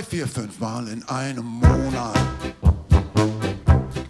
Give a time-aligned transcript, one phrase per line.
[0.00, 2.18] drei, vier, fünf Mal in einem Monat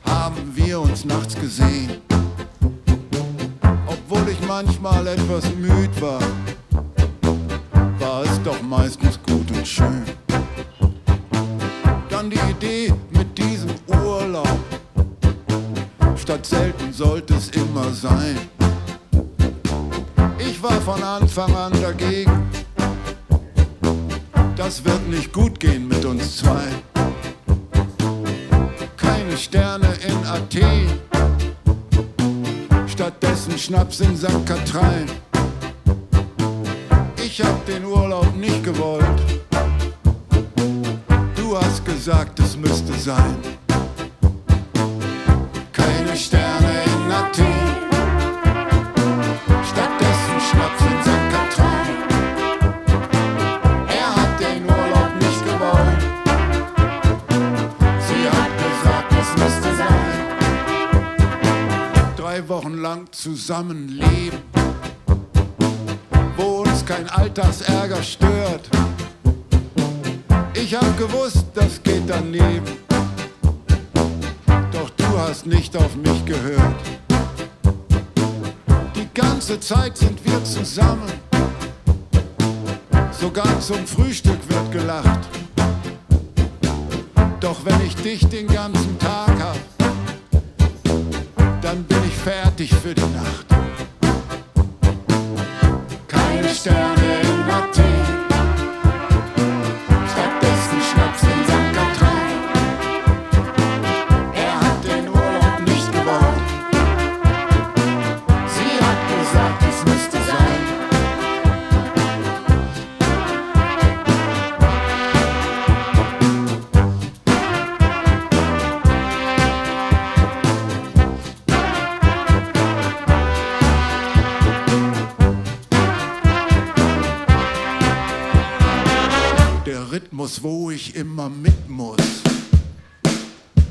[0.05, 2.01] haben wir uns nachts gesehen.
[3.87, 6.21] Obwohl ich manchmal etwas müd war,
[7.99, 10.05] war es doch meistens gut und schön.
[12.09, 14.59] Dann die Idee mit diesem Urlaub,
[16.17, 18.39] statt selten sollte es immer sein.
[20.39, 21.80] Ich war von Anfang an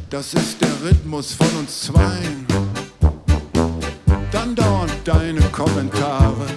[0.10, 2.48] Das ist der Rhythmus von uns zweien.
[4.32, 6.48] Dann dauernd deine Kommentare.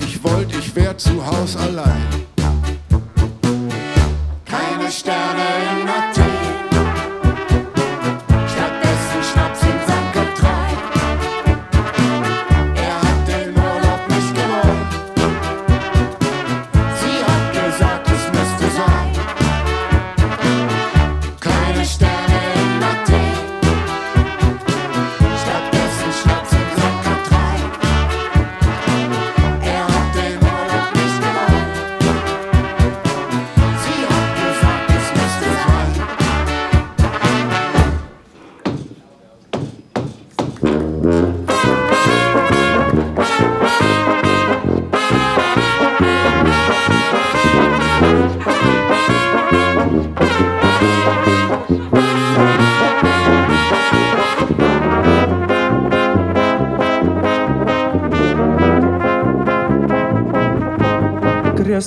[0.00, 2.08] Ich wollte, ich wär zu Haus allein.
[4.46, 5.42] Keine Sterne
[5.82, 6.31] in Athen.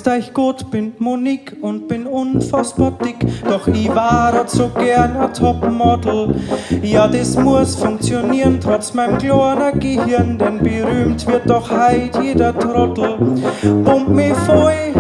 [0.06, 3.26] Grüßt euch Gott, bin Monique und bin unfassbar dick.
[3.50, 6.36] Doch ich war halt so gern ein Topmodel.
[6.84, 13.18] Ja, das muss funktionieren, trotz meinem kleinen Gehirn, denn berühmt wird doch heut jeder Trottel.
[13.84, 14.94] Pumpt mich voll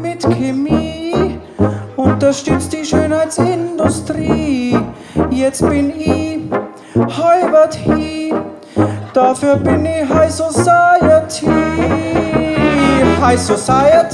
[0.00, 1.40] mit Chemie,
[1.96, 4.78] unterstützt die Schönheitsindustrie.
[5.30, 6.38] Jetzt bin ich
[7.18, 8.32] halbert hi,
[9.12, 11.46] dafür bin ich High Society.
[13.26, 14.05] High Society,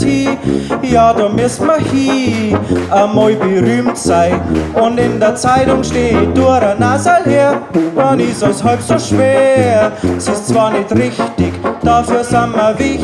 [0.83, 2.57] ja, da müssen wir hin,
[2.91, 4.41] einmal berühmt sein.
[4.75, 7.63] Und in der Zeitung steht, durch ein Nasal her,
[7.97, 9.93] dann ist es halb so schwer.
[10.17, 11.53] Es ist zwar nicht richtig,
[11.83, 13.03] dafür sind wir wichtig.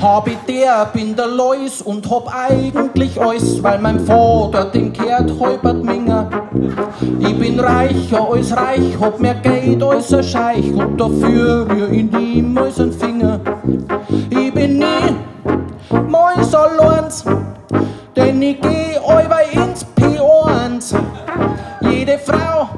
[0.00, 5.32] Hab ich der, bin der Lois und hab eigentlich alles, weil mein Vater den kehrt
[5.40, 6.21] halbert Minger.
[7.20, 12.10] Ich bin reicher als reich, hab mehr Geld als ein Scheich und dafür rühr ich
[12.10, 13.40] niemals einen Finger.
[14.30, 15.16] Ich bin nie
[16.08, 17.24] meins alleins,
[18.16, 20.94] denn ich geh allweil ins P1.
[21.80, 22.68] Jede Frau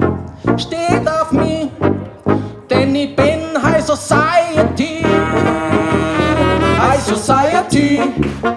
[0.57, 1.67] steht auf mich,
[2.69, 4.94] denn ich bin High Society.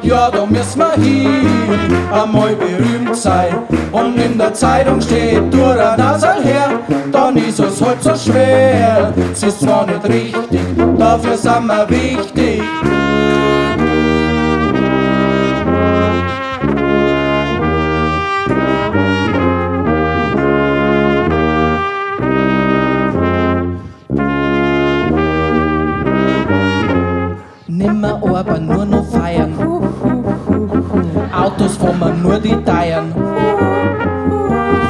[0.02, 3.54] Ja, da müssen wir hin, einmal berühmt sein.
[3.92, 6.70] und in der Zeitung steht Duranasal her,
[7.10, 9.12] dann ist es halt so schwer.
[9.32, 10.60] Es ist zwar nicht richtig,
[10.98, 12.62] dafür sind wir wichtig.
[27.66, 28.87] Nimmer aber nur.
[31.58, 33.12] Autos fahren wir nur die Teilen.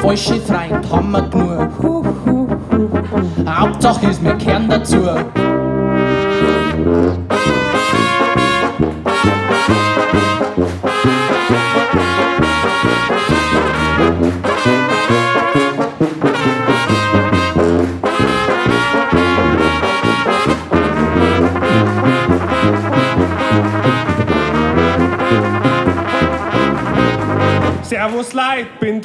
[0.03, 2.06] Falsche Freund haben wir genug.
[3.49, 4.99] Hauptsache ist, wir kehren dazu.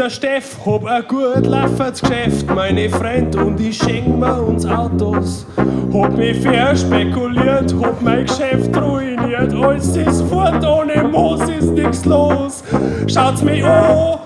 [0.03, 2.53] Der Steff, hab ein gut laufendes Geschäft.
[2.53, 5.45] Meine Freund und ich schenk mir uns Autos.
[5.93, 9.53] Hab mich verspekuliert, hab mein Geschäft ruiniert.
[9.53, 12.63] Alles ist fort, ohne Moos ist nix los.
[13.07, 14.19] Schaut's mich an,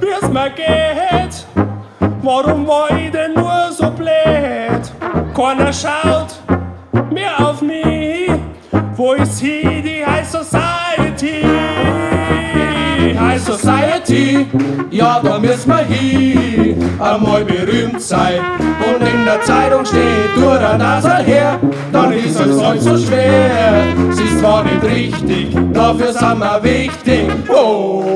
[0.00, 1.46] wie's mir geht.
[2.22, 4.90] Warum war ich denn nur so blöd?
[5.36, 6.45] Keiner schaut
[14.06, 14.46] Society,
[14.90, 18.40] Ja, da müssen wir hin, einmal berühmt sein.
[18.88, 21.58] Und in der Zeitung steht Duranasal her,
[21.92, 23.84] dann ist es halt so schwer.
[24.10, 27.26] Es ist zwar nicht richtig, dafür sind wir wichtig.
[27.48, 28.12] Oh,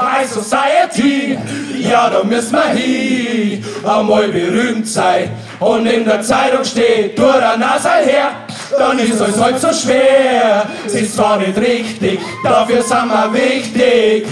[0.00, 1.38] High Society,
[1.78, 5.28] ja, da müssen wir hin, einmal berühmt sein.
[5.60, 8.30] Und in der Zeitung steht Duranasal her,
[8.78, 10.66] dann ist es halt so schwer.
[10.86, 14.26] Es ist zwar nicht richtig, dafür sind wir wichtig.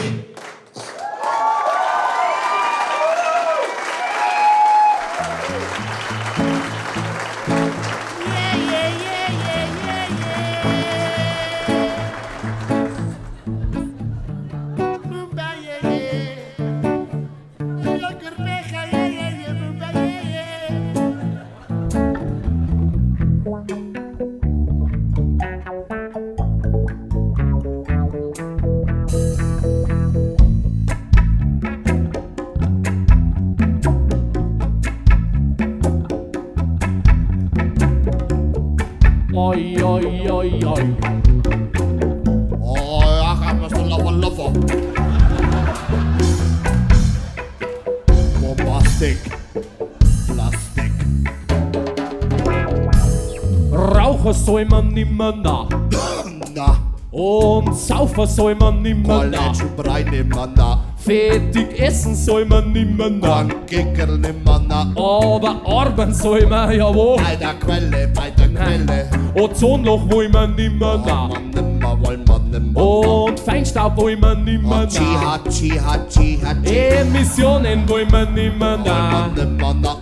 [55.13, 55.69] Nimmer nach.
[56.55, 56.77] Na,
[57.11, 59.21] Und saufen soll man nimmer.
[59.21, 60.79] College Brei nimmer na.
[60.97, 63.45] Fettig essen soll man nimmer nach.
[63.45, 64.81] Bankicker nimmer na.
[64.97, 67.17] Aber arbeiten soll man ja wo.
[67.17, 69.11] Bei der Quelle, bei der Quelle.
[69.35, 71.29] Ozonloch will man nimmer nach.
[71.29, 72.81] Man nimmer, wollen man nimmer.
[73.27, 75.35] Und Feinstaub will man nimmer Hatschi, nach.
[75.45, 76.77] hatschi, hatschi, hatschi.
[76.77, 79.13] Emissionen will man nimmer Wollen nach.
[79.13, 79.97] man nimmer na.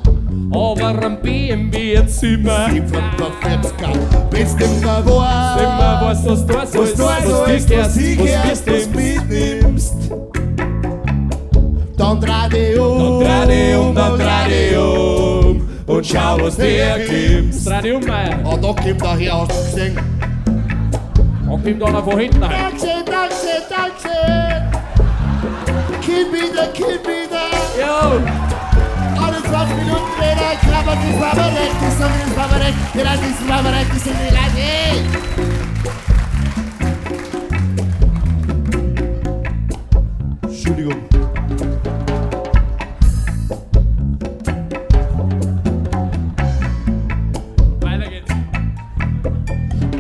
[0.53, 2.69] Aber ein BMW jetzt immer.
[2.71, 3.71] 47
[4.31, 5.19] bist immer wo.
[5.19, 9.95] Immer was da so Was du was so du was was was du mitnimmst.
[11.97, 13.21] Dann dreh dich um.
[13.21, 17.67] Dann dreh dich um, dann dreh dich um und schau, was dir kommt.
[17.67, 18.39] Dreh dich um, Meier.
[18.45, 19.99] Ah, da kommt er her, hast du gesehen?
[21.49, 22.53] Und kommt einer von hinten rein.
[22.71, 24.71] Danke, danke, danke.
[26.01, 27.47] Gib wieder, gib wieder.
[27.79, 28.21] Jo,
[29.23, 30.10] Alle 20 Minuten
[31.91, 32.75] ist das Barbarett.
[32.95, 34.57] Ja, das ist Barbarett, das sind die Leute.
[34.57, 35.05] Hey.
[40.43, 40.97] Entschuldigung.
[47.81, 48.31] weiter geht's.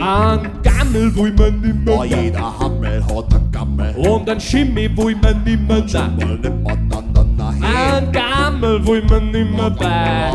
[0.01, 3.95] Ein Gammel will man nimmer Oh, jeder Hammel hat einen Gammel.
[3.97, 6.17] Und ein Schimmi will man nimmer nach.
[6.17, 6.77] Mal nimmer,
[8.61, 10.33] Ein Gammel will man nimmer bei.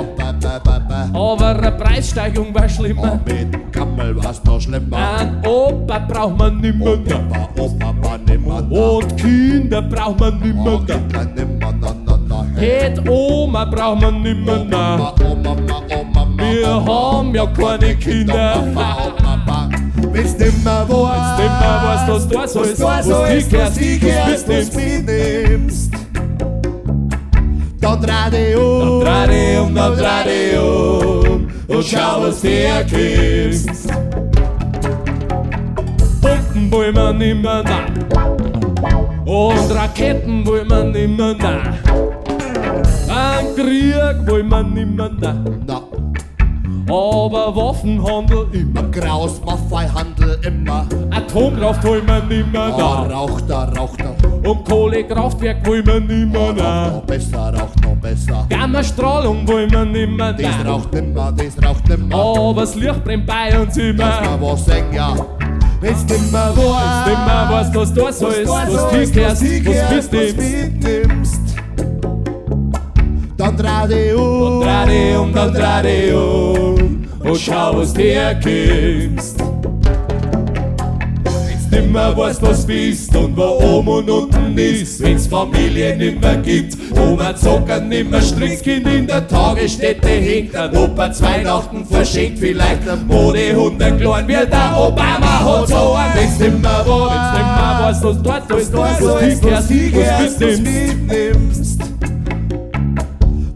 [1.13, 3.19] Aber eine Preissteigerung war schlimmer.
[3.23, 4.97] mit dem Gammel war's noch schlimmer.
[5.19, 6.93] Ein Opa braucht man nimmer.
[6.93, 8.63] Opa, Opa, war nimmer.
[8.71, 10.85] Und Kinder braucht man nimmer nach.
[10.87, 12.45] Kinder nimmer, na, na, na.
[12.55, 18.63] Het Oma braucht man nimmer Mama, oh, Mama, Wir haben ja keine Kinder.
[20.11, 24.45] Bist immer wo Jetzt nimmer was das da so ist, was was du die was
[24.45, 25.84] du was mitnimmst.
[27.93, 29.01] Dreh dich um
[31.67, 33.65] und schau, was dir kommt.
[36.21, 37.89] Pumpen will man nimmer nach.
[39.25, 41.79] Und Raketen wollen wir nimmer, nein.
[43.09, 45.63] Ein Krieg wollen wir nimmer, nein.
[45.65, 45.81] Na,
[46.87, 48.83] Aber Waffenhandel immer.
[48.91, 50.85] Graus, Maffei-Handel immer.
[51.09, 53.11] Atomkraft wollen wir nimmer, Ah, nein.
[53.11, 54.14] raucht er, raucht er.
[54.45, 56.93] Und Kohlekraftwerk wollen wir nimmer, nein.
[56.93, 58.45] noch besser, raucht noch besser.
[58.49, 60.67] Gammastrahlung wollen wir nimmer, Das nein.
[60.67, 62.15] raucht nimmer, das raucht nimmer.
[62.15, 64.05] Aber das Licht brennt bei uns immer.
[64.05, 65.15] mal was singen, ja.
[65.81, 67.05] Wenn's nimmer war.
[67.05, 71.41] Wenn's nimmer was da so ist, was du gehörst, was du mitnimmst.
[73.37, 74.41] Dann dreh dich um.
[74.41, 79.44] Und dreh dich um, dann dreh dich um und schau, was du herkommst.
[81.85, 87.15] Nimmer weißt, was bist und wo oben und unten ist, wenn's Familie nimmer gibt, wo
[87.15, 93.95] man zockern nimmer Strickkind in der Tagesstätte hängt, ein Opa Weihnachten verschenkt vielleicht ein Modehunde
[93.97, 96.11] klein, wie der Obama hat so ein.
[96.15, 101.81] Wenn's nimmer war, wenn's nimmer weißt, was dort ist, was du was du mitnimmst.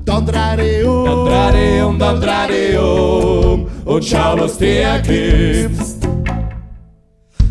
[0.05, 1.05] Dann dreh dich um.
[1.05, 5.99] Dann dreh dich um, dann dreh dich um und schau, was du herkommst.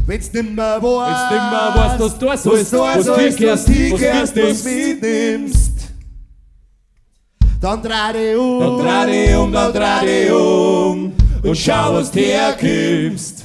[0.09, 0.81] Wenn's nimmer.
[0.81, 5.73] Wenn's nimmer weißt, was so ist, was du gehörst, was du was du mitnimmst.
[7.61, 8.79] Dann dreh dich um.
[8.79, 11.12] Dann dreh dich um, dann dreh dich um
[11.43, 13.45] und schau, was du herkommst.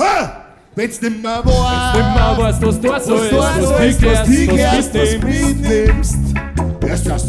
[0.00, 0.44] Ha!
[0.74, 1.96] Wenn's nimmer war.
[1.96, 5.18] Nimmer weißt, was so ist, was du du gehörst, was du was gehörst, was du
[5.18, 6.43] mitnimmst.
[6.86, 7.26] Erst das.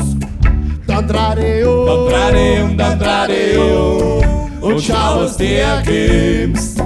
[0.87, 1.85] Dann dreh dich um.
[1.85, 4.15] Dann dreh dich um, dann dreh dich um
[4.61, 6.79] und schau, was du herkommst.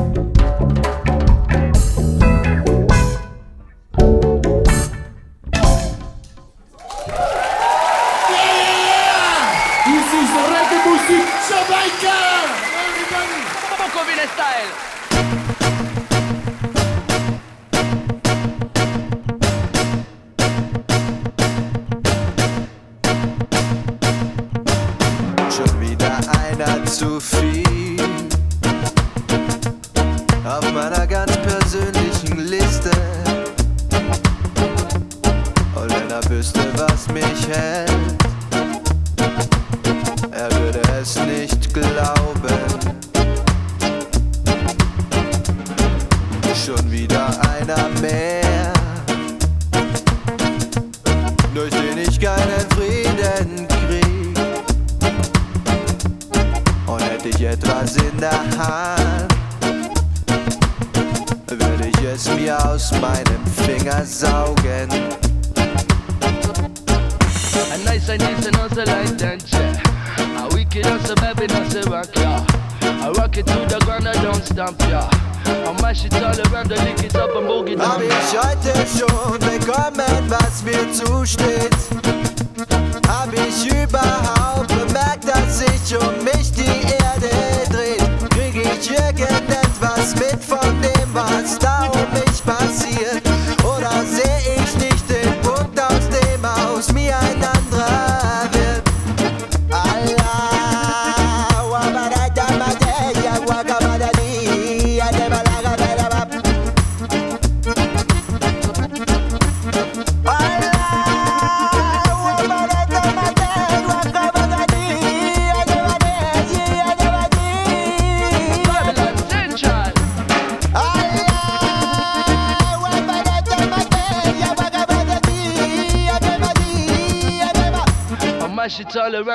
[10.00, 12.18] Das ist Reggae-Musik Jamaika!
[12.84, 13.42] Everybody!
[13.78, 14.72] Bukovine Style.
[27.10, 27.59] Einer zu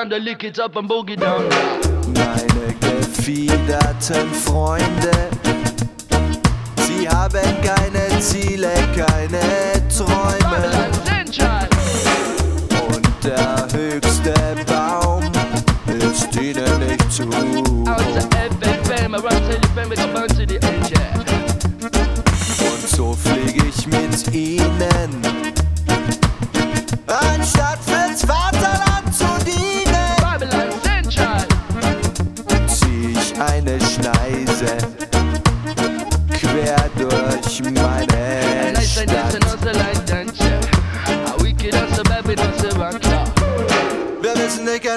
[0.05, 1.45] around, I lick it up and boogie down.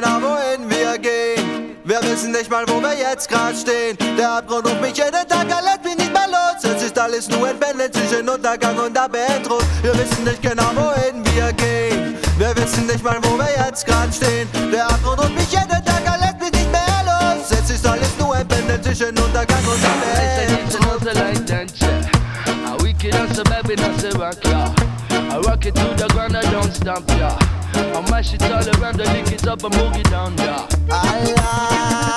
[0.00, 1.76] genau, wohin wir gehen.
[1.84, 3.96] Wir wissen nicht mal, wo wir jetzt gerade stehen.
[4.16, 6.62] Der Abgrund ruft mich jeden Tag, er lässt mich nicht mehr los.
[6.62, 9.64] Es ist alles nur entwendet zwischen Untergang und Abendrot.
[9.82, 12.16] Wir wissen nicht genau, wohin wir gehen.
[12.36, 14.48] Wir wissen nicht mal, wo wir jetzt gerade stehen.
[14.72, 17.50] Der Abgrund ruft mich jeden Tag, er lässt mich nicht mehr los.
[17.50, 20.08] Es ist alles nur entwendet zwischen Untergang und Abendrot.
[25.30, 27.37] I rock it to the ground, I don't stop, yeah.
[28.18, 30.66] I mash it all around, I lick it up and move it down, yeah.
[30.90, 32.07] Allah,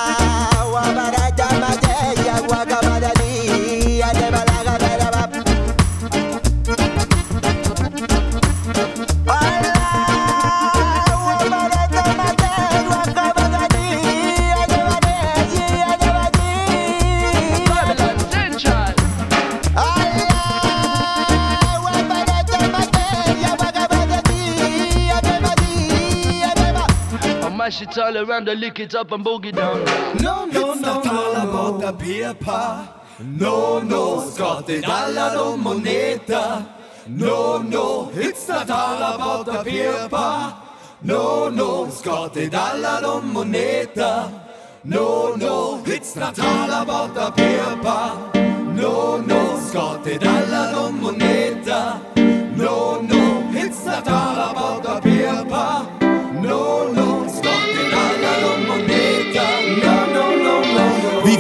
[28.02, 30.14] all around, I lick it up and boogie down, yeah.
[30.22, 32.90] No, no, no, all about the paper.
[33.24, 36.68] No, no, Scott the dollar no moneta.
[37.08, 40.54] No, no, it's not all about the paper.
[41.04, 44.42] No, no, Scott the dollar no moneta.
[44.84, 48.74] No, no, it's not all about the paper.
[48.74, 52.02] No, no, Scott the dollar no moneta.
[52.56, 55.91] No, no, it's not all about the paper.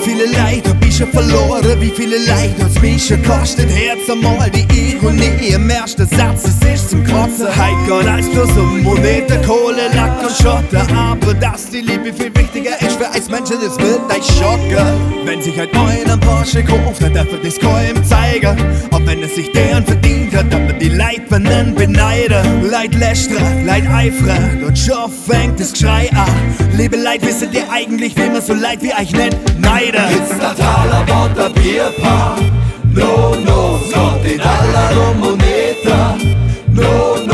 [0.07, 0.81] No.
[0.81, 4.09] Wie schon verloren, wie viele Leid mich schon kostet Herz?
[4.09, 5.53] Einmal die Ironie.
[5.53, 7.47] Im ersten Satz, es ist zum Kotzen.
[7.47, 12.33] Heit geht als bloß um Monete, Kohle, Lack und Schotter Aber dass die Liebe viel
[12.35, 15.25] wichtiger ist für uns Menschen, das wird euch schocken.
[15.25, 18.57] Wenn sich halt einer Porsche kauft, dann darf er das keinem zeigen.
[18.91, 22.69] Auch wenn es sich deren verdient hat, aber die Leid benennen beneiden.
[22.69, 26.55] Leid lästert, Leid eifert und schon fängt das Geschrei an.
[26.77, 29.37] Liebe Leid, wisset ihr eigentlich, wie man so leid wie euch nennt?
[29.59, 30.37] Neider It's
[30.91, 32.39] not all about the beer pong.
[32.93, 35.99] No, no, Scott the dollar no moneta.
[36.79, 37.25] No,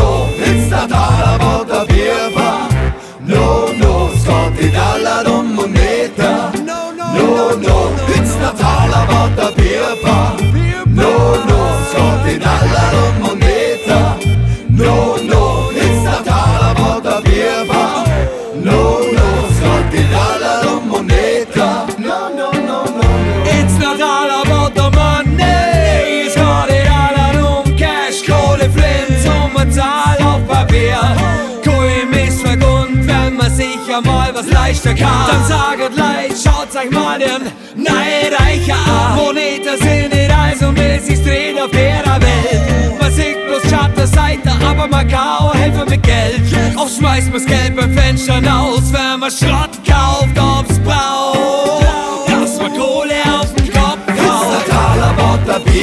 [34.95, 35.27] kann.
[35.27, 39.15] Dann saget leid, schaut euch mal den Neireicher an.
[39.17, 42.99] Moneten sind nicht und will sich drehen auf der Welt.
[42.99, 46.41] Man sieht bloß Schattenseite, aber man kann auch helfen mit Geld.
[46.75, 51.85] Auch schmeißt man's Geld beim Fenster aus, wenn man Schrott kauft, ob's braucht.
[52.27, 54.67] Dass man Kohle auf den Kopf haut.
[54.67, 55.77] not all about the.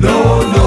[0.00, 0.63] No, no,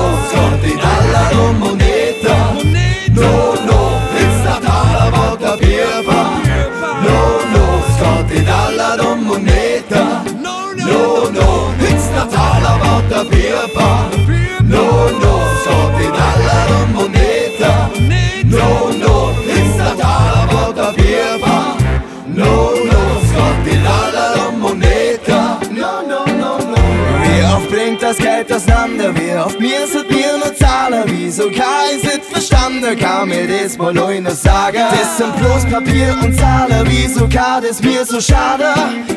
[28.57, 29.13] auseinander?
[29.15, 31.03] Wie oft müssen wir nur zahlen?
[31.07, 32.97] Wieso ich's nicht verstanden?
[32.97, 34.83] Kann mir das mal einer sagen?
[34.91, 36.85] Das sind bloß Papier und Zahlen.
[36.87, 38.73] Wieso kann das mir so schade?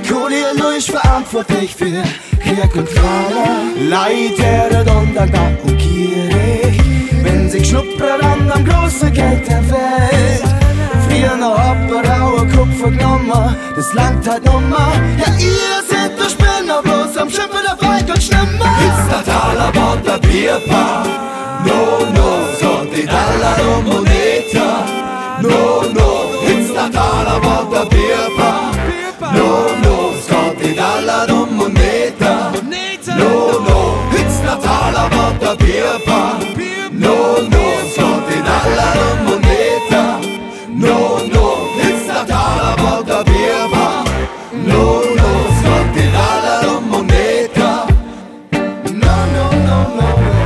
[0.09, 2.03] Kohle ist verantwortlich für
[2.42, 3.88] Krieg und Qualen.
[3.88, 6.79] Leid werden undankbar und gierig.
[7.22, 10.44] Wenn sie schnuppern an am großen Geld der Welt.
[11.09, 14.92] Früher noch er einen Kupfer genommen, das langt halt nummer.
[15.18, 15.79] Ja, ihr
[16.80, 18.76] seid der Spinner, bloß am Schimpfen der Freund und schlimmer.
[18.80, 21.08] It's not all about the beer pong.
[21.64, 24.10] No, no, Scott the dollar no
[49.20, 50.39] No, no, no, no,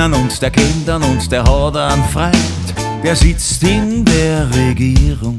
[0.00, 2.34] Ihn und der ihn und der hat einen Freund.
[3.04, 5.36] der sitzt in der Regierung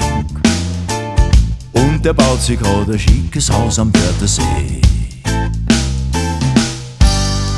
[1.72, 4.82] und der baut sich gerade ein schickes Haus am Wörthersee.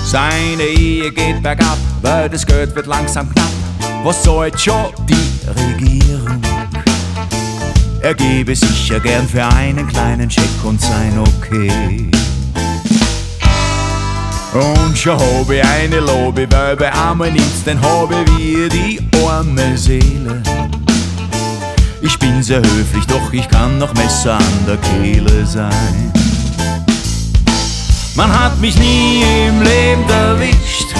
[0.06, 3.52] Seine Ehe geht bergab, weil das Geld wird langsam knapp.
[4.06, 6.42] Was soll schon die Regierung?
[8.02, 12.10] Er gebe sicher gern für einen kleinen Scheck und sein Okay.
[14.54, 20.44] Und schon hab ich eine Lobe, weil bei armen Insten habe wir die arme Seele.
[22.02, 26.12] Ich bin sehr höflich, doch ich kann noch Messer an der Kehle sein.
[28.16, 30.94] Man hat mich nie im Leben erwischt.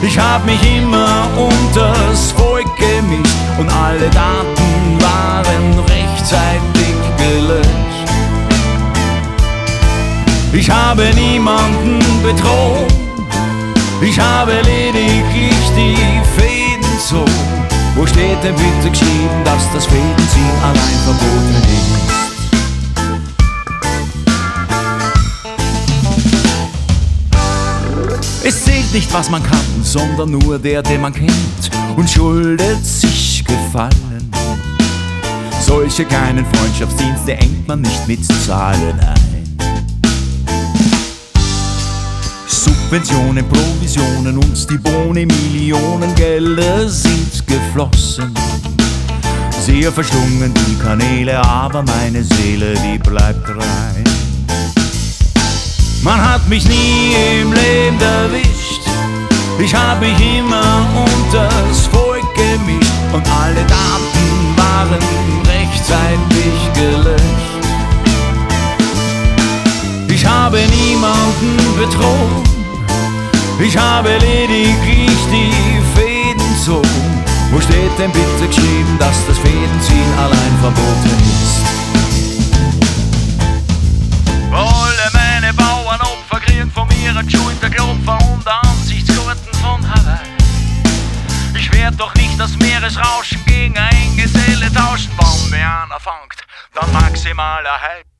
[0.00, 7.87] Ich hab mich immer unters Volk gemischt und alle Daten waren rechtzeitig gelöscht.
[10.52, 12.92] Ich habe niemanden bedroht,
[14.00, 15.94] ich habe lediglich die
[16.36, 17.24] Fäden so.
[17.94, 21.88] Wo steht denn bitte geschrieben, dass das Fädenziehen allein verboten ist?
[28.44, 33.44] Es zählt nicht, was man kann, sondern nur der, den man kennt und schuldet sich
[33.44, 34.30] Gefallen.
[35.60, 39.17] Solche kleinen Freundschaftsdienste engt man nicht mit Zahlen ein.
[42.90, 48.32] Subventionen, Provisionen und die Boni Millionen Gelder sind geflossen.
[49.60, 54.04] Sehr verschlungen die Kanäle, aber meine Seele, die bleibt rein.
[56.02, 58.80] Man hat mich nie im Leben erwischt.
[59.58, 64.98] Ich hab mich immer unters Volk gemischt und alle Daten waren
[65.44, 67.48] rechtzeitig gelöscht.
[70.08, 72.47] Ich habe niemanden betrogen,
[73.60, 77.24] ich habe lediglich die Fäden zogen.
[77.50, 81.10] Wo steht denn bitte geschrieben, dass das Fädenziehen allein verboten
[81.42, 81.78] ist?
[84.52, 90.18] Alle meine Bauernopfer kriegen von mir einen Schulterklopfer und Ansichtskarten von Hawaii.
[91.54, 96.44] Ich werd doch nicht das Meeresrauschen gegen ein Geselle tauschen, wann mir einer fangt,
[96.74, 98.17] dann maximaler Hype.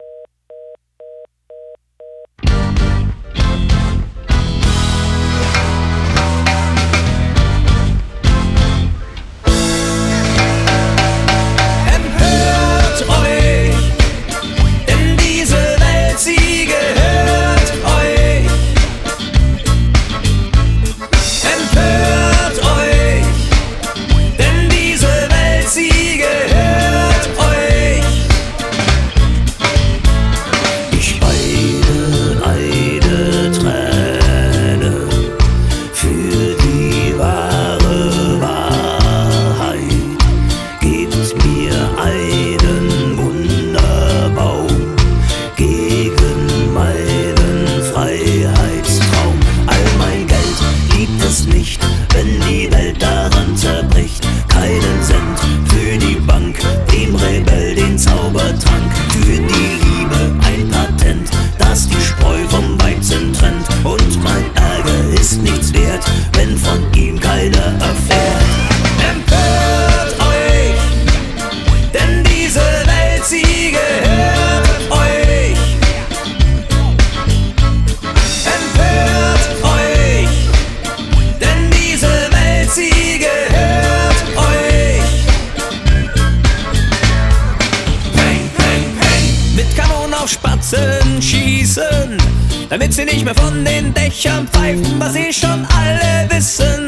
[92.79, 96.87] Damit sie nicht mehr von den Dächern pfeifen, was sie schon alle wissen.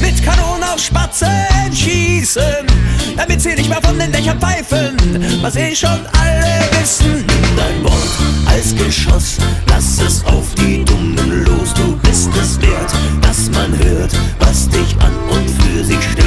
[0.00, 1.28] Mit Kanonen auf Spatzen
[1.70, 2.66] schießen,
[3.14, 4.96] damit sie nicht mehr von den Dächern pfeifen,
[5.42, 7.26] was sie schon alle wissen.
[7.26, 8.08] Nimm dein Wort
[8.46, 9.36] als Geschoss,
[9.68, 14.96] lass es auf die Dummen los, du bist es wert, dass man hört, was dich
[15.00, 16.19] an und für sich stört.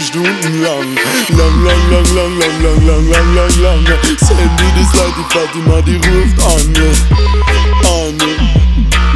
[0.00, 0.96] Telefonieren stundenlang.
[1.36, 3.98] Lang, lang, lang, lang, lang, lang, lang, lang, lang, lang.
[4.18, 6.74] Send mir das Leid, die Fatima, die ruft an.
[7.84, 8.16] An,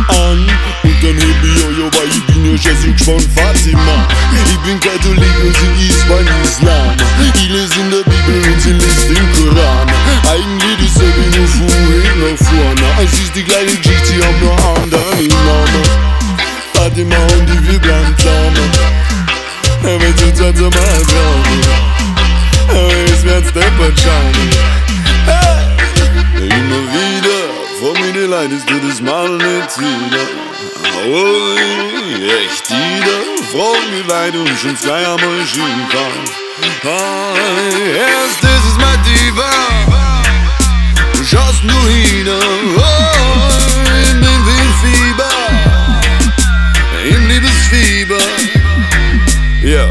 [0.08, 0.38] an.
[0.82, 4.06] Und dann heb ich Jojo, weil ich bin ja Jesuit von Fatima.
[4.46, 6.73] Ich bin Katholik und sie ist beim Islam.
[34.26, 36.06] atunci îmi scaia măjinca
[36.96, 37.36] ah,
[37.98, 39.54] Yes, this is my diva
[41.30, 42.38] Jos luhină
[42.76, 43.14] oh,
[44.08, 44.34] in the
[44.82, 45.36] fever,
[47.12, 48.26] in the fever.
[49.62, 49.90] Yeah.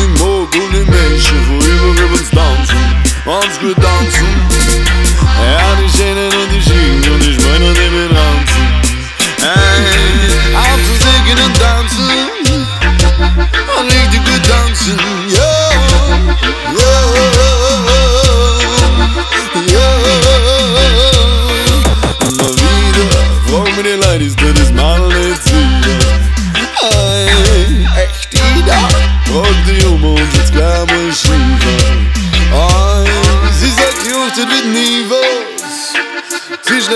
[0.00, 1.56] Im Morgen im Menschen, wo
[1.96, 2.84] wir uns tanzen,
[3.24, 4.28] uns gut tanzen.
[5.52, 6.27] Ja, die Schöne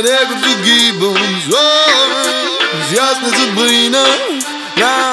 [0.05, 1.47] Her und vergib uns.
[1.49, 1.57] Oh,
[2.91, 4.05] sie heißt nicht Sabrina.
[4.77, 5.13] Ja,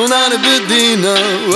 [0.00, 1.14] und eine Bediener.
[1.50, 1.54] Oh,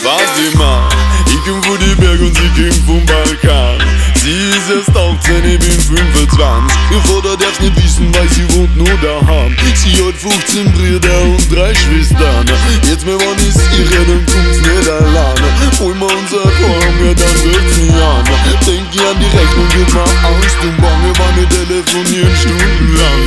[0.00, 0.88] Fatima,
[1.26, 3.78] ich komm von den Bergen und sie kommt vom Balkan.
[4.14, 6.76] Sie ist erst 18, ich bin 25.
[6.92, 9.54] Ihr Vater darf's nicht wissen, weil wohnt nur daheim.
[9.74, 12.46] Sie hat 15 Brüder und drei Schwestern.
[12.88, 15.48] Jetzt mir wann ist ihre, dann kommt's nicht alleine.
[15.80, 18.24] Hol mir unser Korn, ja dann wird's mich an.
[18.66, 23.22] Denk ich an die Rechnung, wird mir Angst und Bange, wann wir telefonieren stundenlang.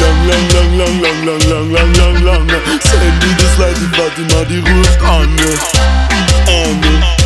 [0.00, 2.60] Lang, lang, lang, lang, lang, lang, lang, lang, lang, lang.
[2.80, 5.00] Send mir das die Fatima, die ruft.
[5.02, 5.28] An,
[6.46, 7.19] an.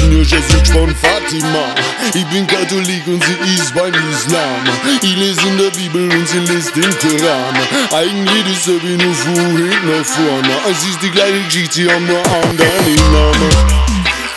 [0.00, 1.74] Ja Jesuit von Fatima.
[2.14, 4.62] Ich bin Katholik und sie ist beim Islam.
[5.02, 7.54] Ich lese in der Bibel und sie liest den Koran.
[7.92, 10.54] Eigentlich ist sie wie nur vorhin nach vorne.
[10.70, 13.50] Es ist die gleiche Geschichte, sie haben nur andere Namen.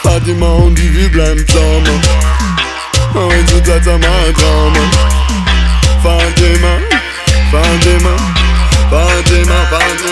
[0.04, 2.02] Fatima und die, wir bleiben zusammen.
[3.13, 4.74] Wenn sie Zeit am Traum.
[6.02, 6.80] Fatima,
[7.52, 8.15] Fatima,
[8.89, 10.11] Fatima, Fatima.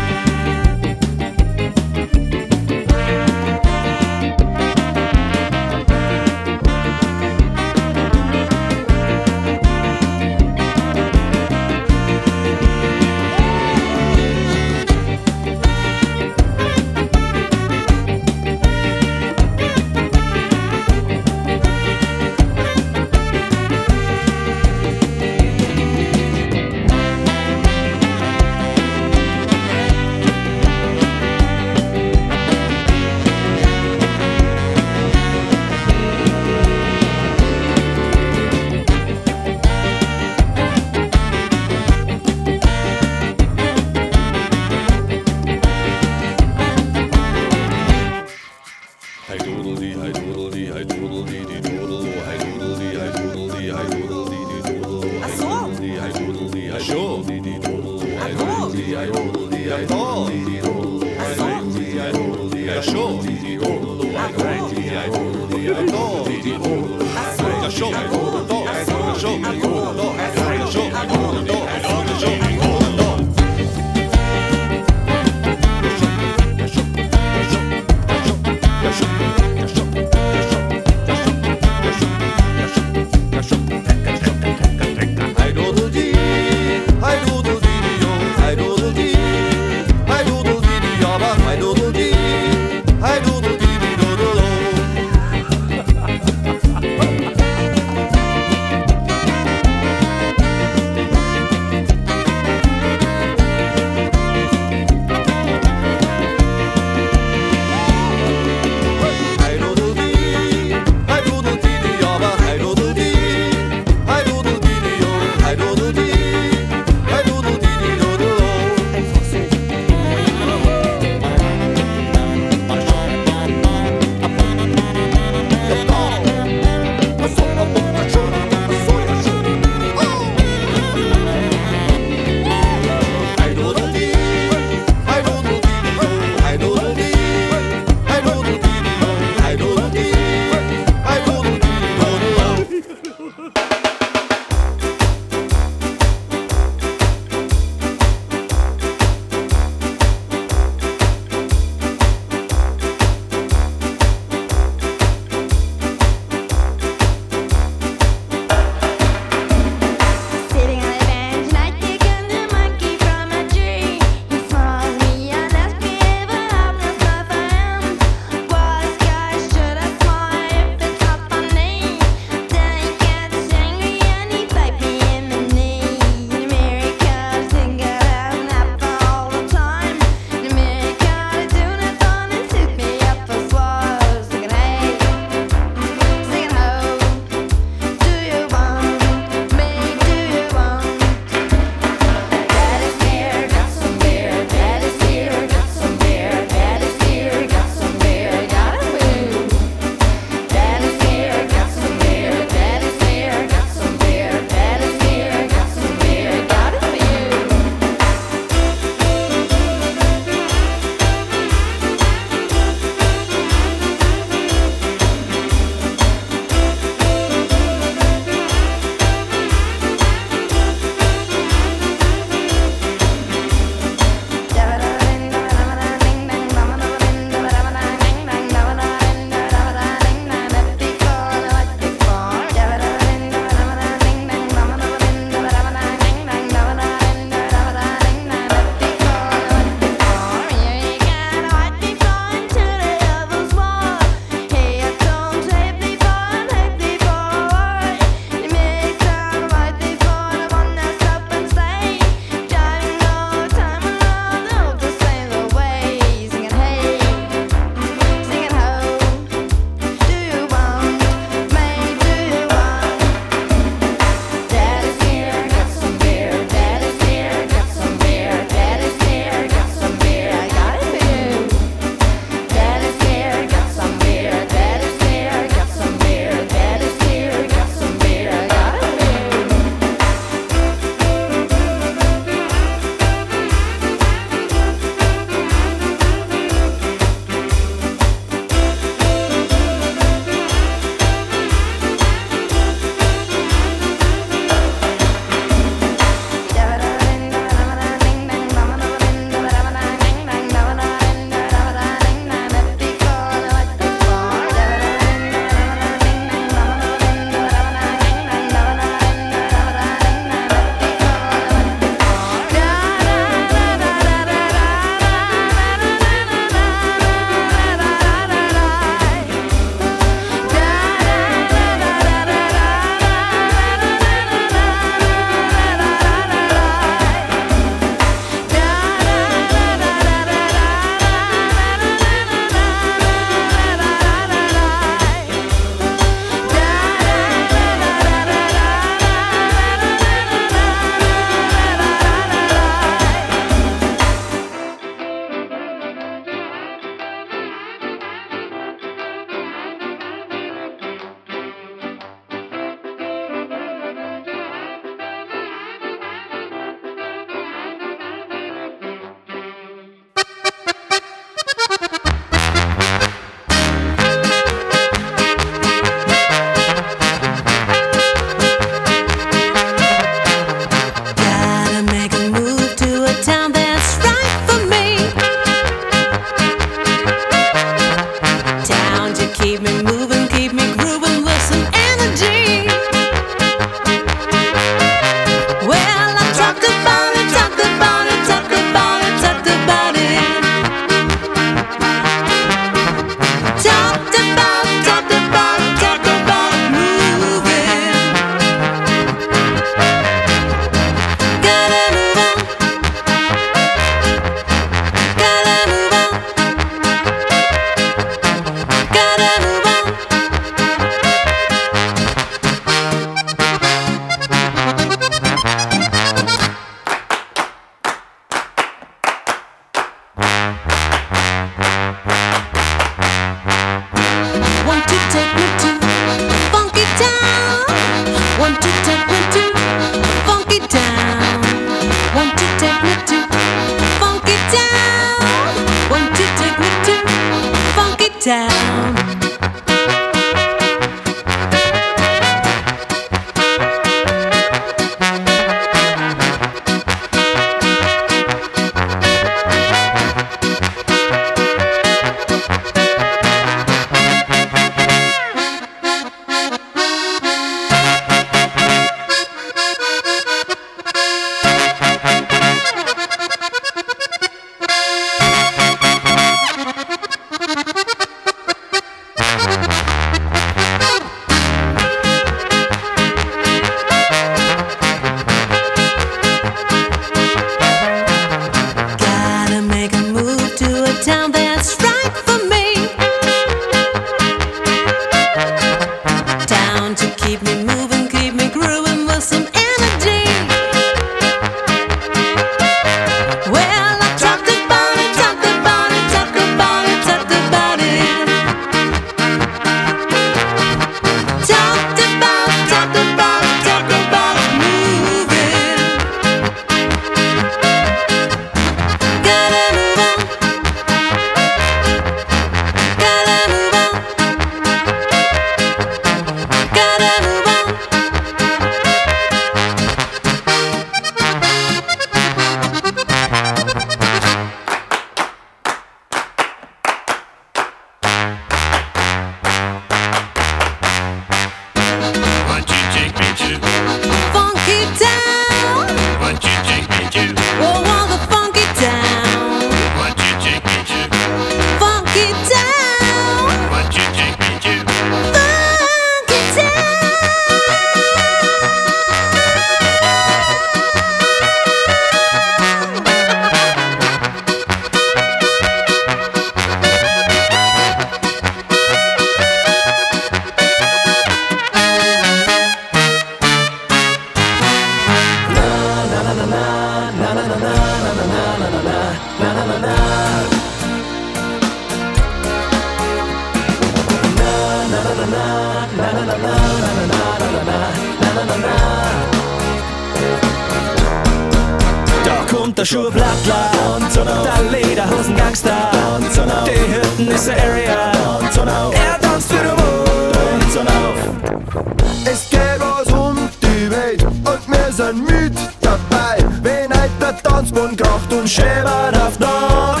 [598.40, 600.00] und schäbert auf Nacht.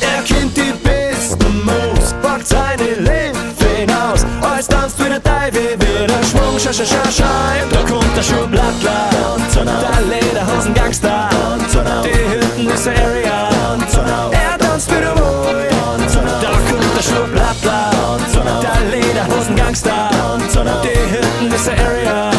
[0.00, 4.24] Er kennt die besten Moves, packt seine Leben aus.
[4.40, 7.24] Als tanzt wieder Teil, wie wieder Schwung, scha, scha, scha, scha.
[7.70, 9.10] Da kommt der Schublattler,
[9.54, 11.28] der Lederhosen-Gangster,
[12.04, 13.48] die Hütten ist der Area.
[14.30, 15.68] Er tanzt wieder wohl,
[16.40, 17.90] da kommt der Schublattler,
[18.62, 20.10] der Lederhosen-Gangster,
[20.82, 22.35] die Hütten ist der Area.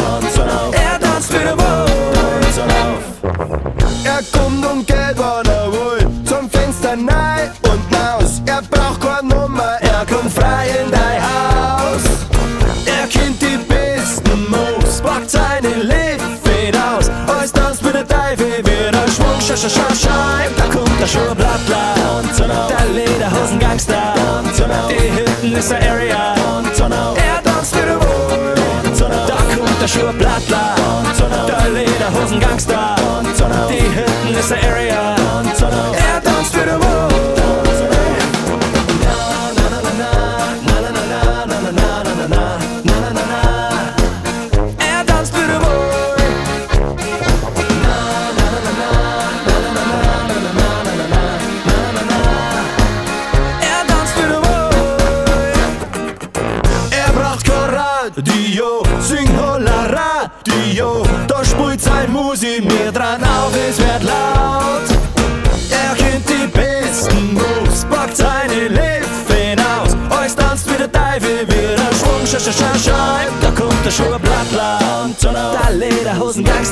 [19.68, 21.94] Wasser scheint, da kommt der Schuhe, bla bla.
[22.68, 24.14] Der Lederhosen Gangster,
[24.88, 26.34] die Hütten ist der Area.
[27.16, 28.54] Er tanzt für den Wohl,
[28.98, 30.74] da kommt der Schuhe, bla bla.
[31.46, 32.96] Der Lederhosen Gangster,
[33.68, 35.17] die Hütten ist der Area.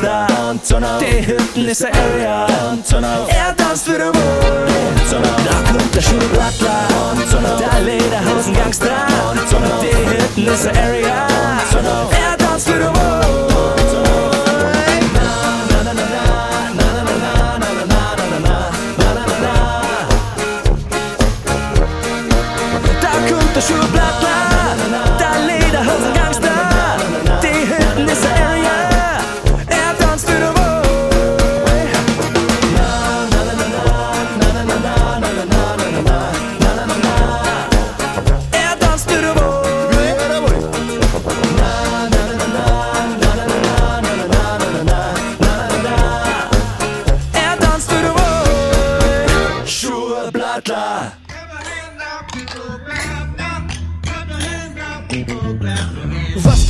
[0.03, 0.26] Gangster
[1.01, 2.47] Die Hütten ist der Area.
[2.47, 4.66] Er tanzt für den Wohl.
[5.11, 6.88] Da kommt der Schulblattler
[7.59, 8.88] Der Lederhosen Gangster.
[9.80, 11.26] Die Hütten ist der Area.
[12.11, 12.95] Er tanzt für den Wohl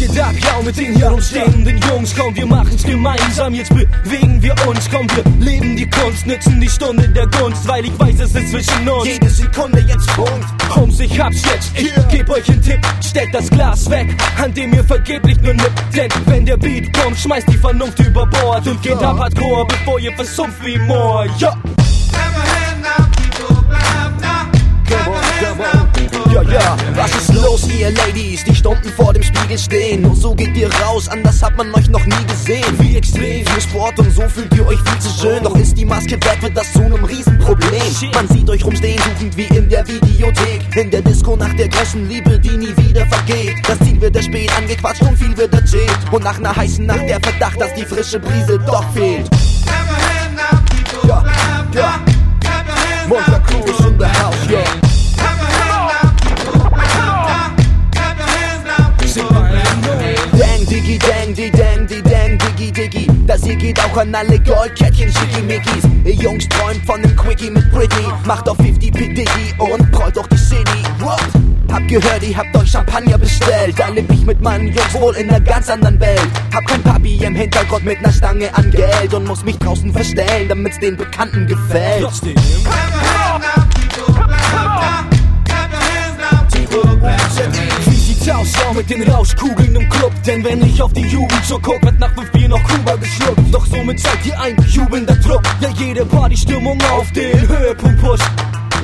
[0.06, 0.32] geht ab?
[0.42, 5.06] Ja, mit den hier rumstehenden Jungs, komm, wir machen's gemeinsam, jetzt bewegen wir uns, komm,
[5.10, 8.88] wir leben die Kunst, nützen die Stunde der Gunst, weil ich weiß, es ist zwischen
[8.88, 9.06] uns.
[9.06, 10.44] Jede Sekunde jetzt Punkt.
[10.74, 14.72] Jungs, ich hab's jetzt, ich geb euch einen Tipp, stellt das Glas weg, an dem
[14.74, 18.82] ihr vergeblich nur nippt, denn wenn der Beat kommt, schmeißt die Vernunft über Bord und
[18.82, 21.56] geht ab hardcore, bevor ihr versumpft wie Moor, ja.
[26.48, 30.02] Ja, ja, was ist los, ihr Ladies, die Stunden vor dem Spiegel stehen?
[30.02, 32.78] Nur so geht ihr raus, anders hat man euch noch nie gesehen.
[32.78, 35.42] Wie extrem, für Sport und so fühlt ihr euch viel zu schön.
[35.42, 37.82] Doch ist die Maske weg, wird das zu einem Riesenproblem.
[38.14, 40.76] Man sieht euch rumstehen, suchend wie in der Videothek.
[40.76, 43.56] In der Disco nach der großen Liebe, die nie wieder vergeht.
[43.66, 45.98] Das Ziel wird spät angequatscht und viel wird erzählt.
[46.12, 49.28] Und nach einer heißen Nacht der Verdacht, dass die frische Brise doch fehlt.
[51.08, 51.24] Ja,
[51.74, 52.00] ja.
[53.08, 54.85] Monster Cruz in the house, yeah.
[63.26, 65.84] Das hier geht auch an alle Goldkettchen, Schickimickis.
[66.04, 68.06] Ihr Jungs träumt von nem Quickie mit Britney.
[68.24, 69.08] Macht auf 50 P.
[69.08, 70.82] Diggi und prollt durch die City.
[71.00, 71.18] What?
[71.72, 73.74] Hab gehört, ihr habt euch Champagner bestellt.
[73.76, 76.28] Da leb ich mit meinen Jungs wohl in einer ganz anderen Welt.
[76.54, 80.48] Hab kein Papi im Hintergrund mit ner Stange an Geld und muss mich draußen verstellen,
[80.48, 82.06] damit's den Bekannten gefällt.
[82.22, 82.66] Wie sieht's aus,
[88.26, 88.42] ja,
[88.74, 90.12] mit den Rauschkugeln im Club?
[90.26, 93.40] Denn wenn ich auf die Jugend so guck, wird nach fünf Bier noch Kuba geschluckt.
[93.52, 98.24] Doch somit seid ihr ein jubelnder Trupp, der jede Partystimmung auf den Höhepunkt pusht.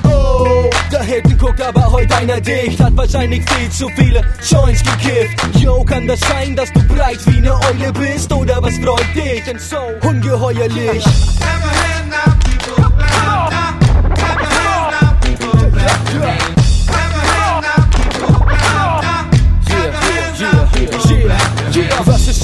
[0.05, 5.57] Oh, da hinten guckt aber heute einer dicht, hat wahrscheinlich viel zu viele Joints gekifft.
[5.59, 8.32] Yo, kann das sein, dass du breit wie ne Eule bist?
[8.32, 9.76] Oder was freut dich denn so
[10.09, 11.05] ungeheuerlich?
[11.05, 13.51] Yeah, was ist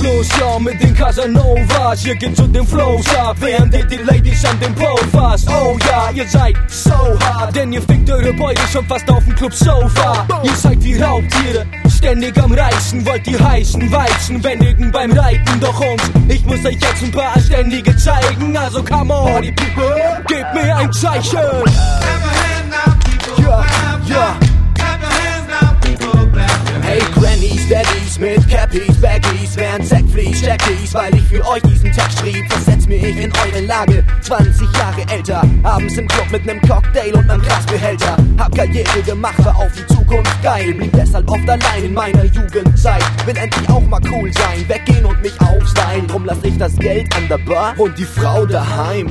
[0.02, 2.04] los, ja, mit den Casanovas?
[2.04, 5.48] Ihr geht zu den Flows ab, während ihr die Ladies an den Po fasst.
[5.48, 9.34] Oh ja, ihr seid so hart, denn ihr fickt eure Beute schon fast auf dem
[9.34, 10.26] Club-Sofa.
[10.42, 15.60] Ihr seid wie Raubtiere, ständig am Reißen, wollt die heißen Weizen bändigen beim Reiten.
[15.60, 20.24] Doch uns, ich muss euch jetzt ein paar Ständige zeigen, also come on, Party People,
[20.26, 21.38] gebt mir ein Zeichen.
[23.38, 23.64] Ja,
[24.06, 24.47] ja.
[27.68, 32.50] Daddies mit Cappies, Baggies, während Zack fließt, Jackies, weil ich für euch diesen Text schrieb,
[32.50, 34.04] versetz mich in eure Lage.
[34.22, 38.16] 20 Jahre älter, abends im Club mit nem Cocktail und nem Glasbehälter.
[38.38, 43.04] Hab Karriere gemacht, war auf die Zukunft geil, blieb deshalb oft allein in meiner Jugendzeit.
[43.26, 46.06] Will endlich auch mal cool sein, weggehen und mich aufstylen.
[46.06, 49.08] Drum lass ich das Geld an der Bar und die Frau daheim.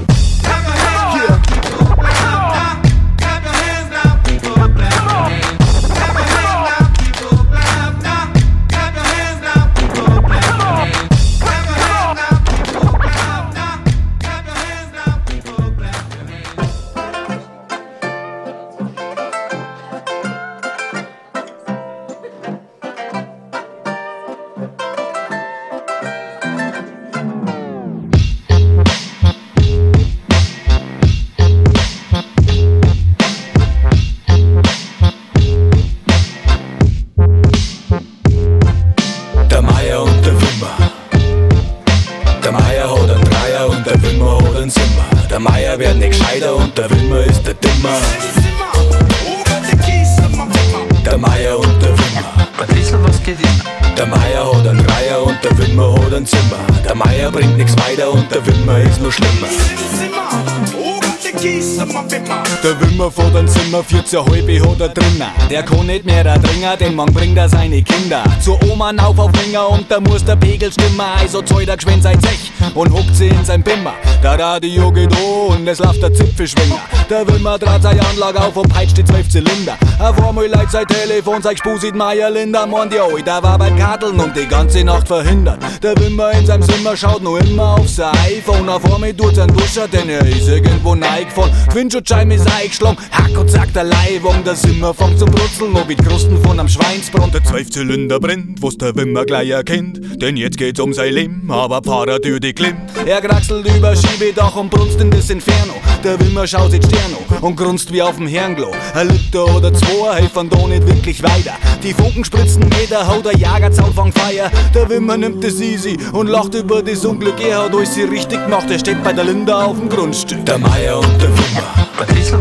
[65.17, 65.49] Drinnen.
[65.49, 68.23] Der kann nicht mehr da dringen, denn man bringt er seine Kinder.
[68.41, 70.99] Zur Oma auf auf Finger und da muss der Pegel stimmen.
[70.99, 73.93] Also zahlt er geschwind sein Zech und huckt sie in sein Bimmer.
[74.23, 75.11] Der Radio geht
[75.47, 76.79] und es läuft der Zipfelschwinger.
[77.09, 79.77] Der Wimmer dreht seine Anlage auf und peitscht die 12 Zylinder.
[79.99, 82.65] Auf einmal leitet sein Telefon, sein Spusit Meier Linder.
[82.65, 85.59] Mann, die Alter war beim Karteln und die ganze Nacht verhindert.
[85.81, 88.67] Der Wimmer in seinem Zimmer schaut noch immer auf sein iPhone.
[88.67, 91.53] Auf einmal tut sein Duscher, denn er ist irgendwo neigefallen.
[91.71, 94.43] Die Windschutzscheibe ist eingeschlagen, hack und zack der Leibung.
[94.43, 97.33] Der Zimmer fängt zum Brutzeln, wie die Krusten von einem Schweinsbrand.
[97.33, 100.21] Der Zwölfzylinder brennt, der Wimmer gleich erkennt.
[100.21, 102.77] Denn jetzt geht's um sein Leben, aber Fahrer durch die Klimm.
[103.05, 105.73] Er kraxelt über Schiebedach und brunst in das Inferno.
[106.03, 108.71] Der Wimmer schaut sich Sterno und grunzt wie auf dem Hernglo.
[108.93, 111.53] Ein Liter oder zwei helfen da nicht wirklich weiter.
[111.83, 114.49] Die Funken spritzen Meter, haut der Jagerzaun fang Feier.
[114.73, 117.39] Der Wimmer nimmt es easy und lacht über das Unglück.
[117.41, 120.45] Er hat alles hier richtig gemacht, er steht bei der Linda auf dem Grundstück.
[120.45, 121.87] Der Meier und der Wimmer.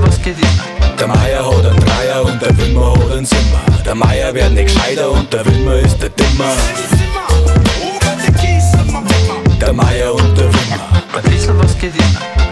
[0.02, 0.96] Was geht immer?
[0.98, 3.65] Der Meier hat einen Dreier und der Wimmer hat einen Simmer.
[3.86, 6.56] Der Meier wird nicht gescheiter und der Wimmer ist der Dimmer.
[9.60, 11.02] Der Meier und der Wimmer.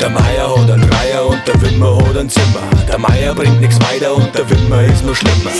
[0.00, 2.62] Der Meier hat einen Dreier und der Wimmer hat ein Zimmer.
[2.88, 5.50] Der Meier bringt nichts weiter und der Wimmer ist nur schlimmer.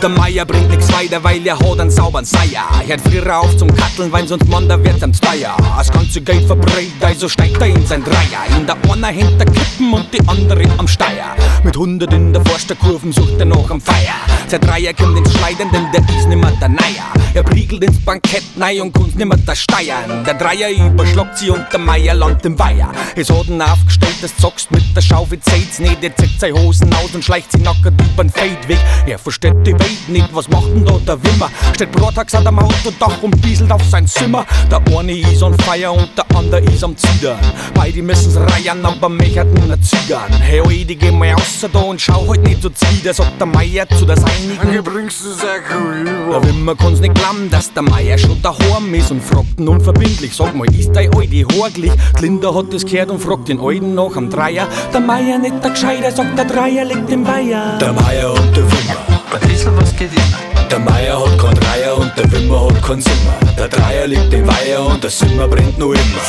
[0.00, 2.64] Der Meier bringt nix weiter, weil er hat einen sauberen Seier.
[2.86, 5.56] Hört früher auf zum Katteln, weil sonst da wird's am Zweier.
[5.76, 8.56] Das ganze Geld verbrennt, also steigt er in sein Dreier.
[8.56, 11.36] In der einer hinter Kippen und die andere am Steier.
[11.62, 14.14] Mit 100 in der Forsterkurven sucht er noch am Feier.
[14.48, 17.12] Sein Dreier kommt ins Schleiden, denn der ist nimmer der Neier.
[17.34, 20.24] Er priegelt ins Bankett nein und kann's nimmer da steiern.
[20.24, 22.92] Der Dreier überschlagt sie und der Meier landet im Weiher.
[23.16, 26.02] Es hat ihn aufgestellt, das zockst mit der Schaufel zählt's nicht.
[26.02, 28.78] Er zieht seine Hosen aus und schleicht sie nackert übern Feldweg.
[29.06, 31.50] Er versteht die Welt nicht, was macht denn da der Wimmer?
[31.74, 34.46] Steht Brotax an am Autodach und bieselt auf sein Zimmer.
[34.70, 37.38] Der eine ist on fire und der andere ist am Zidern.
[37.74, 40.32] Beide müssen's reiern, aber mich hat nur zigern.
[40.40, 43.46] Hey, oi, die geh mal raus da und schau halt nicht so zwider, sagt der
[43.46, 44.82] Meier zu der Seinigen.
[44.82, 49.10] bringst du sehr cool Der Wimmer kann's nicht glauben, dass der Meier schon daheim ist
[49.10, 50.34] und fragt ihn unverbindlich.
[50.34, 51.92] Sag mal, ist dein Alte horglich?
[52.18, 54.68] Die Linda hat das gehört und fragt den Alten nach am Dreier.
[54.92, 57.78] Der Meier nicht der Gescheiter, sagt der Dreier liegt im Weiher.
[57.78, 58.96] Der Meier und der Wimmer.
[59.30, 60.68] Patricia, was geht immer?
[60.70, 63.34] Der Meier hat kein Dreier und der Wimmer hat kein Zimmer.
[63.56, 66.22] Der Dreier liegt im Weiher und der Zimmer brennt nur immer.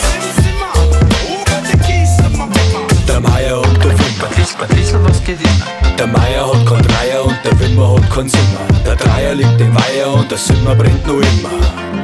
[3.08, 4.28] Der Meier und der Wimmer.
[4.60, 5.98] Patricia, was geht immer?
[5.98, 8.66] Der Meier hat kein Dreier und der Wimmer hat kein Zimmer.
[8.86, 11.95] Der Dreier liegt im Weiher und der Zimmer brennt nur immer.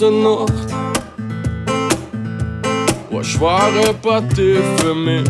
[0.00, 0.70] Letzte Nacht
[3.10, 5.28] war eine schwere Partie für mich,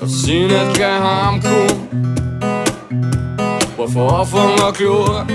[0.00, 1.66] dass ich nicht gleich heimkomme.
[3.76, 5.26] War von Anfang an klar.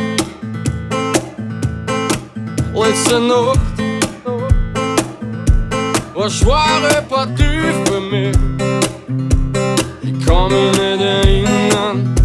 [2.73, 3.59] Letzte Nacht
[6.15, 8.35] war eine schwere Partie für mich.
[10.01, 12.15] Ich kann mich nicht erinnern,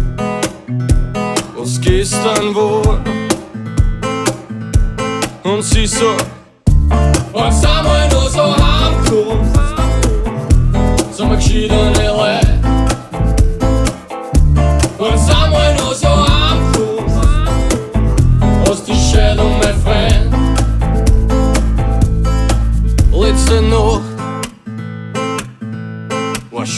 [1.55, 3.04] was gestern war.
[3.04, 3.04] Und sie so,
[7.31, 9.57] was einmal nur so heimkommst,
[11.11, 12.59] so mir geschiedene Leute.
[14.97, 17.17] Was einmal nur so heimkommst,
[18.69, 20.33] aus die Schädel, mein Freund.
[23.13, 24.01] Letzte Nacht.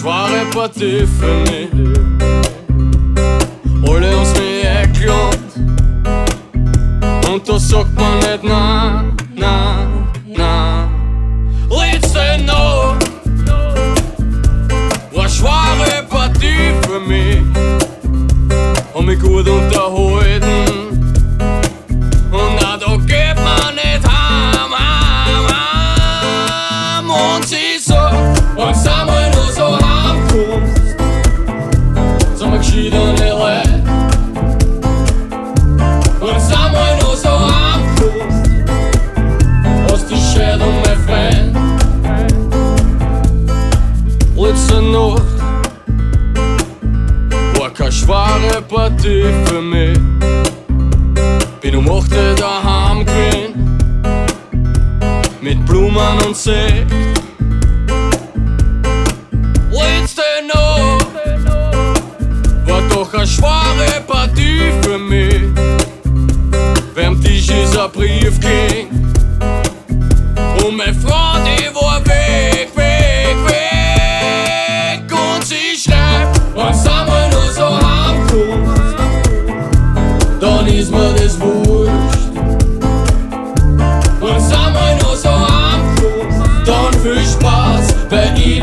[0.04, 0.30] War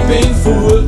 [0.08, 0.83] weil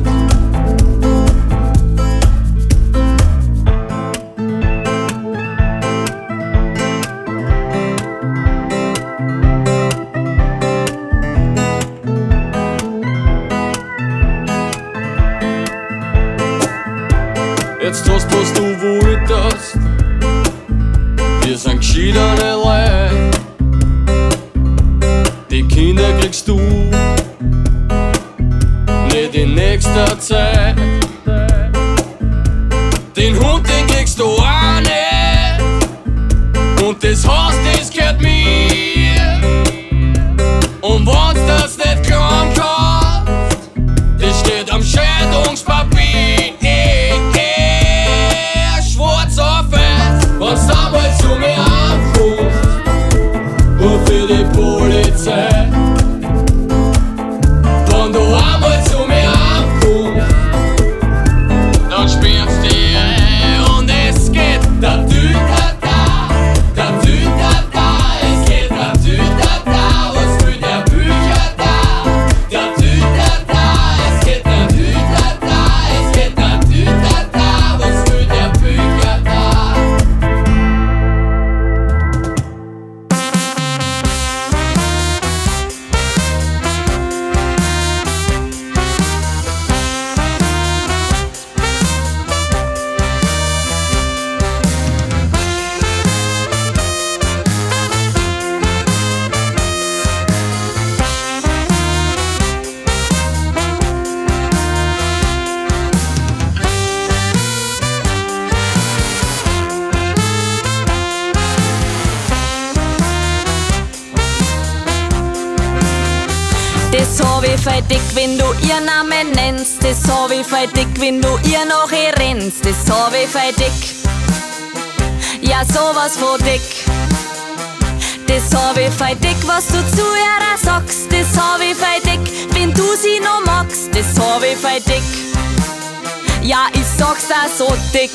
[137.47, 138.11] so dick.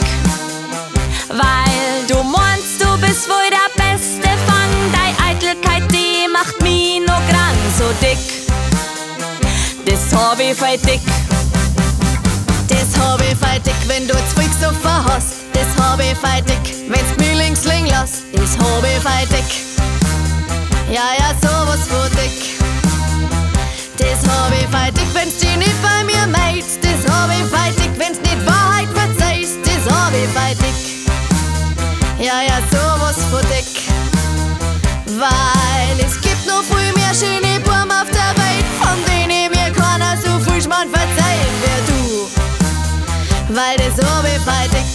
[1.28, 4.72] Weil du meinst, du bist wohl der beste Fang.
[4.93, 8.18] Deine Eitelkeit, die macht mich noch gran so dick.
[9.87, 11.01] Das hab ich voll dick.
[12.68, 15.35] Das hab ich voll dick, wenn du viel gesoffen hast.
[15.53, 18.24] Das hab ich voll dick, wenn's mich links liegen lässt.
[18.33, 19.51] Das hab ich voll dick.
[20.91, 22.59] Ja, ja, sowas von dick.
[23.97, 26.78] Das hab ich voll dick, wenn's dich nicht bei mir meinst.
[26.83, 28.72] Das hab ich voll dick, wenn's nicht verzeihst.
[30.12, 31.06] Das hab ich.
[32.18, 33.64] Ja, ja, sowas von dick.
[35.18, 40.18] Weil es gibt noch viel mehr schöne Buben auf der Welt, von denen mir keiner
[40.22, 42.28] so viel Schmarrn verzeihen wie du.
[43.54, 44.92] Weil das hab ich dick.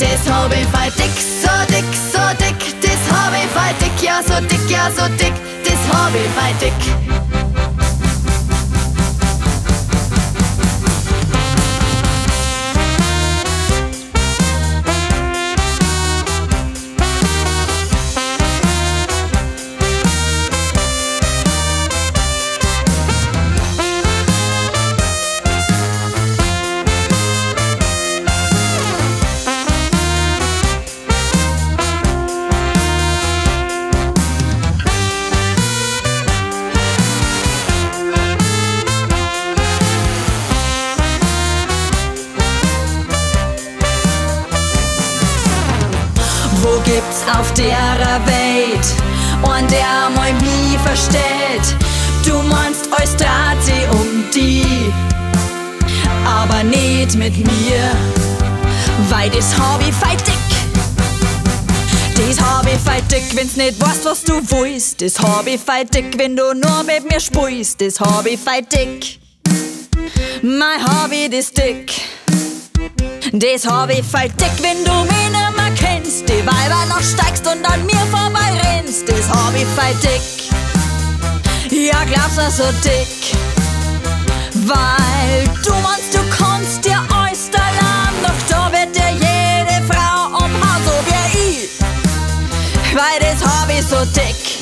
[0.00, 2.58] Das hab ich dick, so dick, so dick.
[2.82, 5.32] Das hab ich dick, ja, so dick, ja, so dick.
[5.64, 7.05] Das hab ich dick.
[50.86, 51.76] Nie versteht?
[52.24, 52.88] Du meinst,
[53.62, 54.92] sie um die,
[56.24, 57.90] aber nicht mit mir,
[59.08, 59.52] weil das
[59.86, 60.34] ich feit dick.
[62.14, 65.02] Das ich feit dick, wenn's nicht weißt, was du willst.
[65.02, 65.14] Das
[65.44, 67.80] ich feit dick, wenn du nur mit mir spielst.
[67.80, 69.20] Das ich feit dick.
[70.42, 71.92] Mein Hobby ist dick.
[73.32, 76.28] Das ich feit dick, wenn du mich nicht mehr kennst.
[76.28, 79.08] Die Weiber noch steigst und an mir vorbei rennst.
[79.08, 80.35] Das ich feit dick.
[81.78, 83.36] Ja, glaubst du so dick?
[84.64, 90.92] Weil du meinst, du kannst dir allein, doch da wird dir jede Frau umhauen, so
[91.04, 91.68] wie ich.
[92.94, 94.58] Weil das hab ich so dick.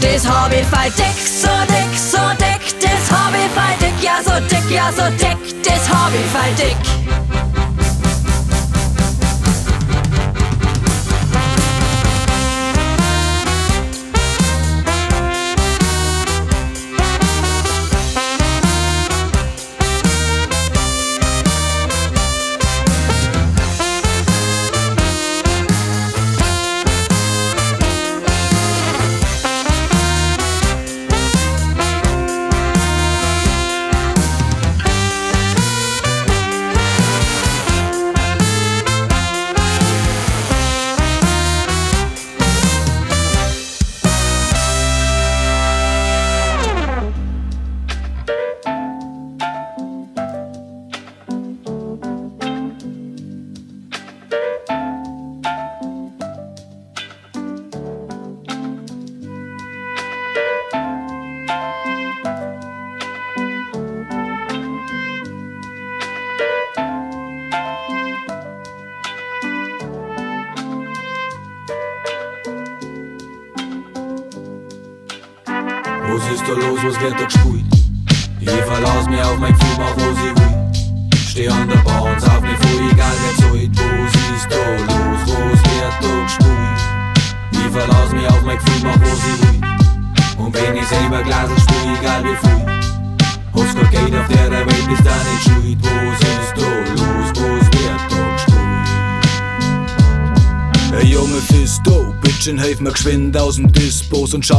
[0.00, 2.80] Das hab ich feit dick, so dick, so dick.
[2.80, 5.62] Das hab ich feit dick, ja, so dick, ja, so dick.
[5.62, 6.85] Das hab ich feit dick.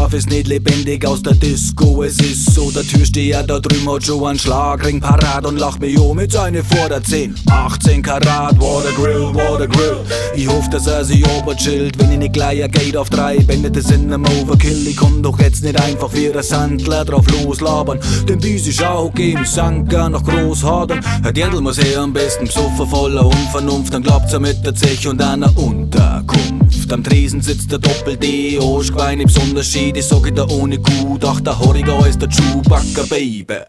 [0.07, 2.01] Schaff es nicht lebendig aus der Disco.
[2.01, 5.99] Es ist so, der Türsteher da drüben hat schon einen Schlagring parat und lacht mich
[5.99, 7.35] um mit seine Vorderzehn.
[7.49, 9.97] 18 Karat, Water Grill, Water Grill.
[10.33, 13.69] Ich hoff, dass er sich oberchillt, wenn ich nicht gleich ein Gate auf drei Bände,
[13.69, 14.87] das in einem Overkill.
[14.87, 17.99] Ich komm doch jetzt nicht einfach wie ein Sandler drauf loslabern.
[18.29, 21.01] Den Büs ist auch okay, im Sanker noch groß hadern.
[21.21, 23.93] Herr Dirndl muss er am besten besoffen, voller Unvernunft.
[23.93, 26.93] Dann glaubt's er mit der Zeche und einer Unterkunft.
[26.93, 31.57] Am Tresen sitzt der Doppel-D, Arschgewein im Unterschied, ich sag dir ohne Gut, ach der
[31.57, 33.61] Horriger ist der Chewbacca, Baby.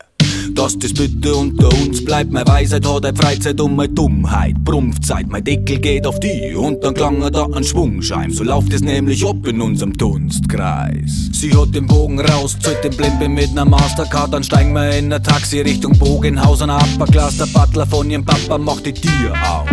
[0.55, 4.57] Dass das bitte unter uns bleibt, meine Weisheit hat eine Freizeit und meine Dummheit.
[4.65, 8.31] Prumpfzeit, mein Deckel geht auf die und dann klang er da an Schwungscheim.
[8.31, 11.31] So läuft es nämlich ab in unserem Dunstkreis.
[11.33, 15.13] Sie hat den Bogen raus, zahlt den Blimpe mit ner Mastercard, dann steigen wir in
[15.13, 17.39] ein Taxi Richtung Bogenhaus und Upperglas.
[17.39, 19.69] Der Butler von ihrem Papa macht die Tür auf.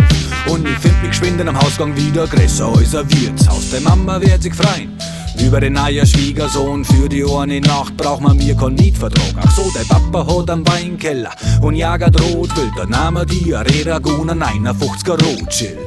[0.50, 3.70] Und ich find mich geschwind in am Hausgang wieder größer als ein Wirtshaus.
[3.76, 4.95] Die Mama wird sich freuen.
[5.40, 9.34] Über den neuen Schwiegersohn für die eine Nacht braucht man mir keinen Mietvertrag.
[9.36, 11.30] Ach so, der Papa hat einen Weinkeller
[11.62, 12.72] und jagert Rotwild.
[12.76, 15.78] Dann nahm er die Arena-Gun 51er Rotschild.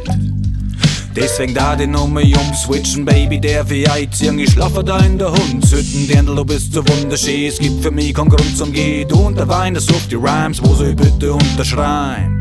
[1.16, 4.40] Deswegen da die Nummer umswitchen, Baby, der für einziehen.
[4.40, 7.48] Ich schlafe da in der Hundshütten, Dirndl, du bist so wunderschön.
[7.48, 8.72] Es gibt für mich keinen Grund zum.
[8.72, 12.39] Du und der Wein, das sucht die Rhymes, wo sie bitte unterschreiben.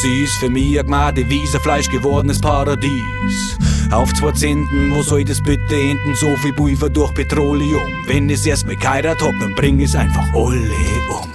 [0.00, 3.58] Sie ist für mich ein Gmade Wiese, Fleisch gewordenes Paradies.
[3.90, 6.14] Auf zwei Zehnten, wo soll das bitte enden?
[6.14, 7.82] So viel Pulver durch Petroleum.
[8.06, 10.70] Wenn es erst mit geheiratet hab, dann bring es einfach alle
[11.10, 11.28] um.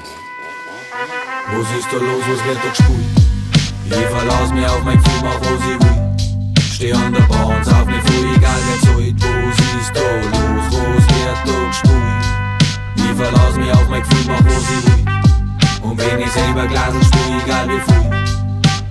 [1.51, 2.99] Was ist da los, was wird da gespult?
[3.85, 6.63] Ich verlass mich auf mein Gefühl, mach was ich will.
[6.73, 9.15] Steh an der Bar und sauf mich voll, egal wer zahlt.
[9.19, 12.23] Was ist da los, was wird da gespult?
[12.95, 15.89] Ich verlass mich auf mein Gefühl, mach was ich will.
[15.89, 18.03] Und wenn ich selber Glasel spiel, egal wie viel.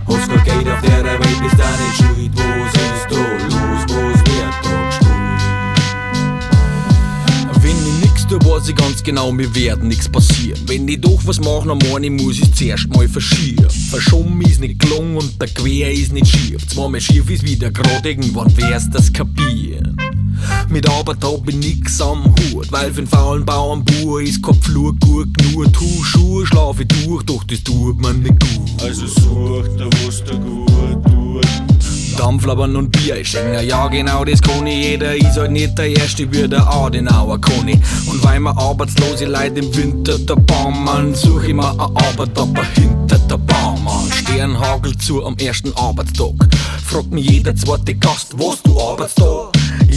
[0.07, 2.33] Kein Geld auf der Welt, bist da nicht schuld.
[2.37, 5.43] Was ist da los, was wird da gespult?
[7.63, 10.61] Wenn ich tue, weiß ich ganz genau, mir werden nix passieren.
[10.67, 13.71] Wenn ich doch was mache, dann ich, muss ich zuerst mal verschieren.
[13.91, 16.67] Verschoben ist nicht gelungen und der Quer ist nicht schief.
[16.69, 19.97] Zweimal schief ist wieder grad, irgendwann wär's das kapieren.
[20.69, 24.99] Mit Arbeit hab ich nix am Hut, weil für den faulen Bauernbauer ist kein Pflug
[25.01, 25.73] gut genug.
[25.73, 28.83] Tu Schuhe, schlaf ich durch, doch das tut mir nicht gut.
[28.83, 32.02] Also such da, was da gut tut.
[32.13, 34.85] Dampflabern und Bier, ich schenke ja genau, das kann ich.
[34.87, 37.79] Jeder ist halt nicht der Erste wie der Adenauer kann ich.
[38.07, 42.65] Und weil mir arbeitslose Leute im Winter der Baummann, such ich mir eine Arbeit aber
[42.75, 44.11] hinter der Baumann.
[44.13, 46.35] Sternhagel zu am ersten Arbeitstag.
[46.85, 49.52] Fragt mich jeder zweite Gast, was du arbeitest da?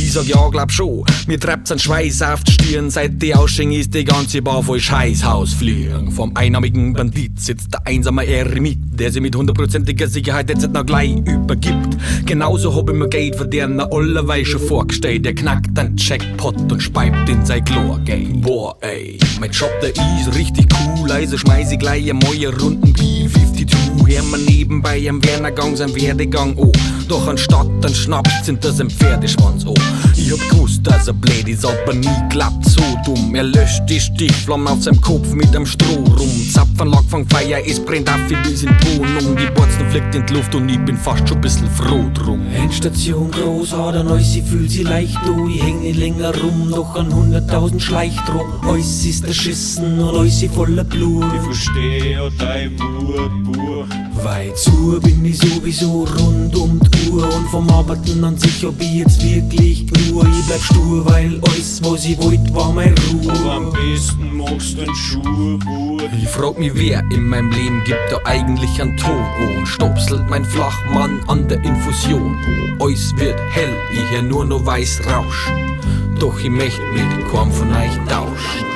[0.06, 1.03] Ich sag ja, glaub schon.
[1.26, 2.91] Mir treibt's an Schweiß auf die Stirn.
[2.91, 6.12] Seit die Aussching ist die ganze Bar voll Scheißhaus fliegen.
[6.12, 11.16] Vom einarmigen Bandit sitzt der einsame Eremit, der sie mit hundertprozentiger Sicherheit jetzt noch gleich
[11.26, 11.97] übergibt.
[12.28, 15.26] Genauso hab ich mir Geld für den allerweil schon vorgestellt.
[15.26, 18.43] Der knackt den Jackpot und speibt in sein Chlorgeld.
[18.43, 20.68] Boah, ey, mein Job, der ist richtig
[20.99, 21.12] cool.
[21.12, 23.86] Also schmeiß ich gleich einmal eine Runden B52.
[24.08, 26.72] Hör mir nebenbei am Wernergang sein Werdegang oh.
[27.08, 29.74] Doch anstatt ein Schnaps sind das ein Pferdeschwanz oh.
[30.16, 33.36] Ich hab gewusst, dass er blöd ist, aber nie klappt so dumm.
[33.36, 36.30] Er löscht die Stichflamme auf seinem Kopf mit einem Stroh rum.
[36.52, 39.36] Zapfenlag von Feier, es brennt auf wie bis in die Wohnung.
[39.36, 42.41] Die Borzen fliegt in die Luft und ich bin fast schon ein bisschen froh drum.
[42.54, 47.14] Endstation Großader neu, sie fühlt sie leicht oh, ich häng nicht länger rum, doch an
[47.14, 48.46] hunderttausend schleicht drum.
[48.68, 51.26] Eus ist erschissen und eus sie voller Blut.
[51.36, 53.86] Ich versteh ja dein Wurbuch.
[54.24, 58.80] Weit zu bin ich sowieso rund um die Uhr und vom Arbeiten an sich hab
[58.82, 60.25] ich jetzt wirklich nur.
[60.27, 63.51] Ich bleib stur, weil alles, was ich wollt, war mein Aber Ruhe.
[63.51, 66.01] am besten magst du den Schuhbuch.
[66.21, 70.29] Ich frag mich, wer in meinem Leben gibt da eigentlich einen Ton oh, und stopselt
[70.29, 72.38] mein Flachmann an der Infusion.
[72.79, 75.79] Oh, eus wird hell, ich hör nur noch weiß rauschen.
[76.19, 78.74] Doch ich möcht mit keinem von euch tauschen.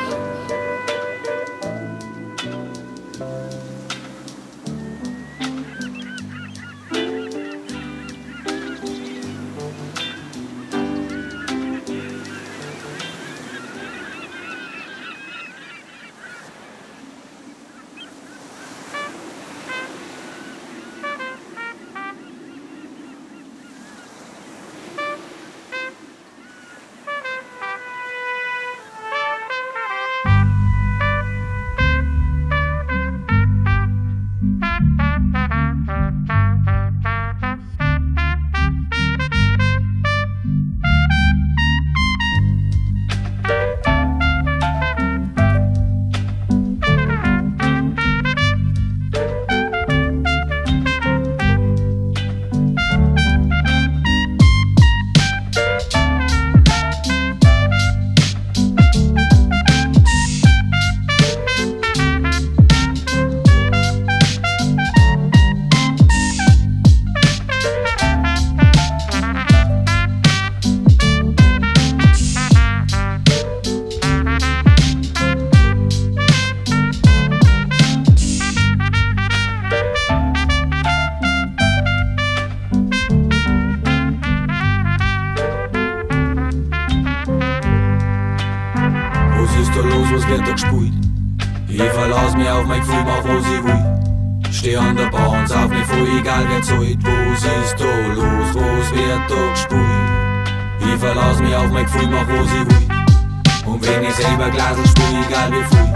[91.82, 94.52] Ich verlass mich auf mein Gefühl, mach was ich will.
[94.52, 96.98] Steh an der Bahn, sauf mich voll, egal wer zahlt.
[97.04, 100.94] Was ist da los, was wird da gespielt?
[100.94, 103.72] Ich verlass mich auf mein Gefühl, mach was ich will.
[103.72, 105.90] Und wenn ich selber Glasel spiel, egal wie viel.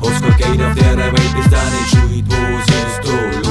[0.00, 2.24] Hast kein Geld auf der Welt, bist da nicht schuld.
[2.28, 3.47] Was ist da los,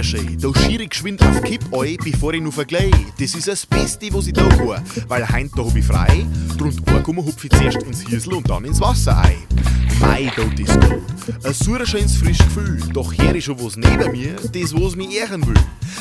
[0.00, 0.38] schön.
[0.40, 2.90] Da schier ich geschwind auf Kipp ein, bevor ich noch verglei.
[3.18, 4.82] Das ist das Beste, was ich da kann.
[5.08, 6.24] Weil heint da hab ich frei.
[6.56, 9.36] Drund ankommen hupf ich zuerst ins Hirsel und dann ins Wasser ein.
[10.00, 11.02] Mai, dort ist gut.
[11.44, 12.80] Ein sauer schönes frisches Gefühl.
[12.92, 15.54] Doch hier ist schon was neben mir, das was mich ehren will.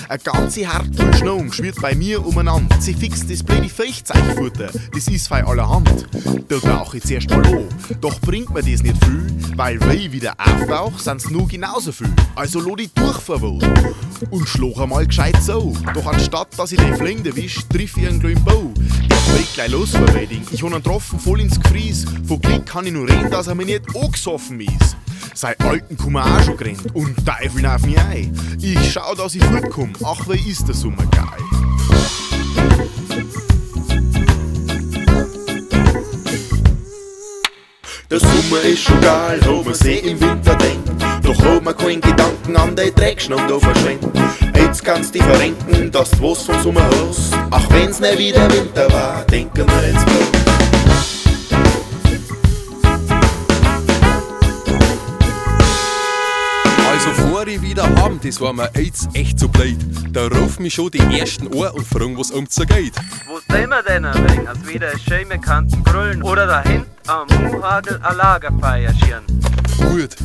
[0.10, 2.76] Eine ganze Hartvoll Schnee schwirrt bei mir umeinander.
[2.80, 6.08] Sie fixt das blöde Feuchtzeichfutter, das ist fei allerhand.
[6.48, 7.66] Da tauch ich zuerst mal an.
[8.00, 12.10] Doch bringt mir das nicht viel, weil wenn ich wieder auftauch, sind's nur genauso viel.
[12.36, 13.81] Also lo die durchverwohnt
[14.30, 15.76] und schloch einmal gescheit so.
[15.94, 18.72] Doch anstatt dass ich den Fling erwisch, triff ich einen kleinen Bau.
[19.10, 20.44] Der fliegt gleich los vor Wedding.
[20.52, 22.06] Ich hab einen Tropfen voll ins Gefries.
[22.28, 24.96] Von Glück kann ich nur reden, dass er mir nicht angesoffen ist.
[25.34, 28.38] Sei alten Kummer auch schon gerannt und teufeln auf mich ein.
[28.60, 31.62] Ich schau, dass ich fortkomm, ach, wer ist der Sommer geil.
[38.10, 41.11] Der Sommer ist schon geil, wo man See im Winter denkt.
[41.32, 44.12] Doch hab man keinen Gedanken an den Dreckschnamm da verschwendet.
[44.54, 47.34] Jetzt kannst dich verrenken, dass du was vom Sommer hast.
[47.50, 50.28] Ach, wenn's nicht wieder Winter war, denken wir ins Blut.
[56.92, 59.78] Also vor ich wieder heim, das war mir jetzt echt zu blöd.
[60.12, 62.94] Da rufen mich schon die ersten an und fragen, was um zu geht.
[63.26, 68.00] Wo sind wir denn ein wenig, als wieder schön bekannten Grüllen oder dahin am Muhagel
[68.02, 69.24] a Lagerfeuer schieren?
[69.78, 70.16] Gut,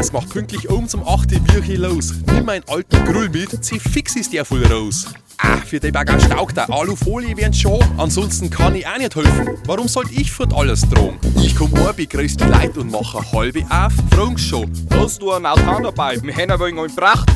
[0.00, 1.32] es macht pünktlich um zum 8.
[1.32, 2.14] Uhr wirklich los.
[2.26, 5.06] Nimm meinen alten Grill mit, zieh fix ist der voll raus.
[5.38, 7.80] Ah, für die Bagger staugt der Alufolie wären schon.
[7.98, 9.58] Ansonsten kann ich auch nicht helfen.
[9.66, 11.18] Warum soll ich fort alles drohen?
[11.36, 13.92] Ich komm an, begrüß die Leute und mach eine halbe auf.
[14.10, 14.70] Frag's schon.
[14.90, 16.22] Hast du einen Altan dabei?
[16.22, 17.28] Wir haben ein wenig gebracht.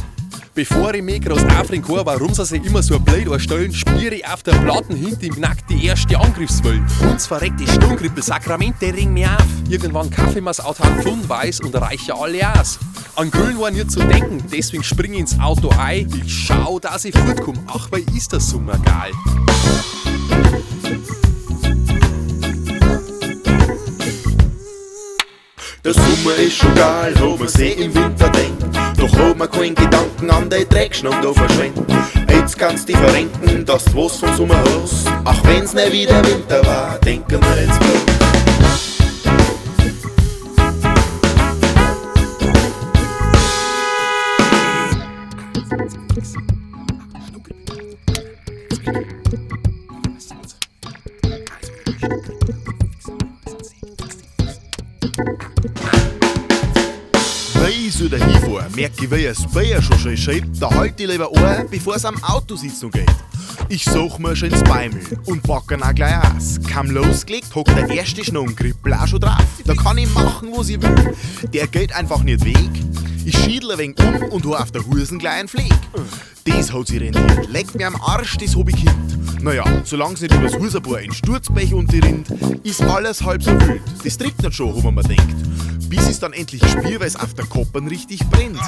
[0.57, 4.27] Bevor ich mich groß aufregen kann, warum sie sich immer so blöd anstellen, spiele ich
[4.27, 6.83] auf der Platten hinter im Nackt die erste Angriffswelle.
[7.11, 9.45] Uns verreckt die Sturmgrippe, Sakramente ring mir auf.
[9.69, 12.79] Irgendwann kaufe ich mir's Autan von weiß und reiche alle aus.
[13.17, 16.09] An Grillen war nicht zu denken, deswegen spring ich ins Auto ein.
[16.25, 19.13] Ich schau, dass ich fortkomme, ach, weil ist das Sommer geil.
[25.85, 28.86] Der Sommer ist schon geil, wo man See im Winter denkt.
[29.07, 31.85] Doch hab man keinen Gedanken an den Dreckschnamm da verschwendet.
[32.29, 35.07] Jetzt kannst dich verrenken, dass du was vom Sommer hast.
[35.25, 38.16] Ach, wenn's nicht wieder Winter war, denken wir ins Blut.
[58.87, 62.23] Merke wie das Bier schon schön schreibt, da halt ich lieber an, bevor es am
[62.23, 63.11] Autositzung geht.
[63.69, 66.61] Ich such mir schon ins Beimel und pack ihn auch gleich aus.
[66.73, 69.45] Kaum losgelegt, hockt der erste Schnurrgrippel auch schon drauf.
[69.65, 71.15] Da kann ich machen, was ich will.
[71.53, 72.71] Der geht einfach nicht weg.
[73.27, 75.73] Ich schiedle ein wenig um und hab auf der Husen gleich einen Fleck.
[76.45, 77.51] Das hat sich rentiert.
[77.51, 79.43] Leckt mir am Arsch, das hab ich kind.
[79.43, 82.31] Naja, solange nicht übers Husabohr in Sturzbech und die Rind,
[82.63, 83.83] ist alles halb so wild.
[84.05, 85.35] Das trägt nicht schon, wo man denkt.
[85.89, 88.61] Bis es dann endlich spür, weil es auf der Koppern richtig brennt.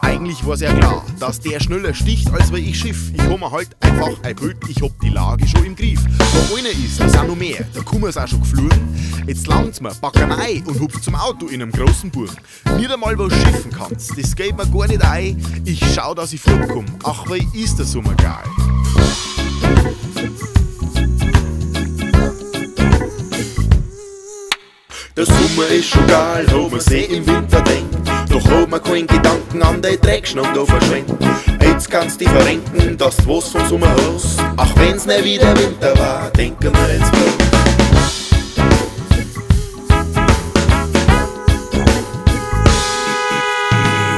[0.00, 3.10] Eigentlich war's ja klar, dass der schneller sticht, als wenn ich Schiff.
[3.12, 6.00] Ich hab mir halt einfach ein Bild, ich hab die Lage schon im Griff.
[6.18, 8.78] Da einer ist, da sind noch mehr, da kummer's auch schon geflogen.
[9.26, 12.30] Jetzt langt's mir, pack ein Ei und hupf zum Auto in einem großen Burg.
[12.76, 15.62] Nicht einmal was schiffen kannst, das geht mir gar nicht ein.
[15.64, 18.44] Ich schau, dass ich fortkomm, ach, weil ist der Sommer geil.
[25.16, 27.96] Der Sommer ist schon geil, wo man See im Winter denkt.
[28.28, 31.16] Doch hab man keinen Gedanken an den Dreckschnamm da verschwendet.
[31.62, 34.38] Jetzt kannst dich verrenken, dass du was vom Sommer hast.
[34.56, 37.55] Ach, wenn's nicht wieder Winter war, denken wir ins Blut.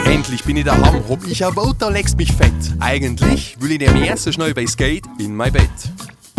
[0.09, 2.53] Endlich bin ich daheim, hab ich ein Auto, leckst mich fett.
[2.81, 5.69] Eigentlich will ich mehr so schnell bei Skate in mein Bett.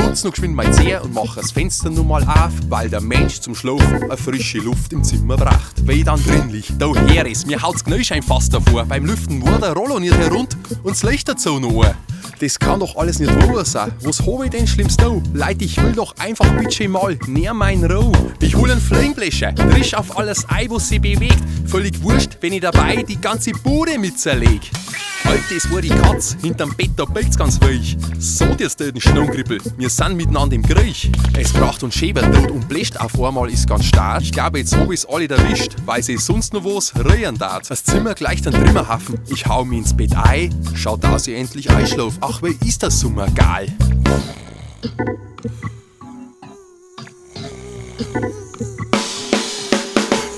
[0.10, 3.41] Putz noch geschwind mein Zeh und mach das Fenster nur mal auf, weil der Mensch
[3.41, 5.86] zum Schlafen eine frische Luft im Zimmer bracht.
[5.86, 8.86] Weil ich dann drin lieg, da her ist, mir haut's Gnäuschein fast davor.
[8.86, 11.94] Beim Lüften war der Rollo nicht herund und das Licht dazu noch ein.
[12.40, 13.91] Das kann doch alles nicht wahr sein.
[14.02, 15.11] Was hab ich denn schlimms da?
[15.31, 18.11] Leute, ich will doch einfach bitte mal näher mein Roh.
[18.41, 21.38] Ich hol einen Flameblescher, drisch auf alles Ei, was sich bewegt.
[21.68, 24.72] Völlig wurscht, wenn ich dabei die ganze Bude mit zerleg.
[25.30, 27.95] Alter, das war die Katz, hinterm Bett, da bellt's ganz weich.
[28.18, 31.11] So dir's den Schnurrgrippel, wir sind miteinander im Krieg.
[31.38, 34.21] Es braucht uns Schäber tot und bläst auf einmal ist ganz stark.
[34.21, 37.67] Ich glaube, jetzt hab ich's alle erwischt, weil sie sonst noch was rühren darf.
[37.67, 41.69] Das Zimmer gleicht ein Trimmerhafen, ich hau mich ins Bett ein, schaut, dass ich endlich
[41.69, 42.13] einschlaf.
[42.21, 43.73] Ach, wie ist das Sommer geil.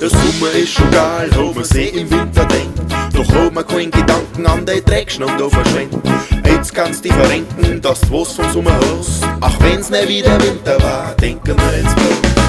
[0.02, 2.80] Der Sommer ist schon geil, wo man See im Winter denkt.
[3.14, 6.02] Doch hab man keinen Gedanken an den Dreckschnamm da verschwendet.
[6.44, 9.24] Jetzt kannst dich verrenken, dass du was vom Sommer hast.
[9.42, 12.41] Auch wenn's nicht wieder Winter war, denken wir ins Blut.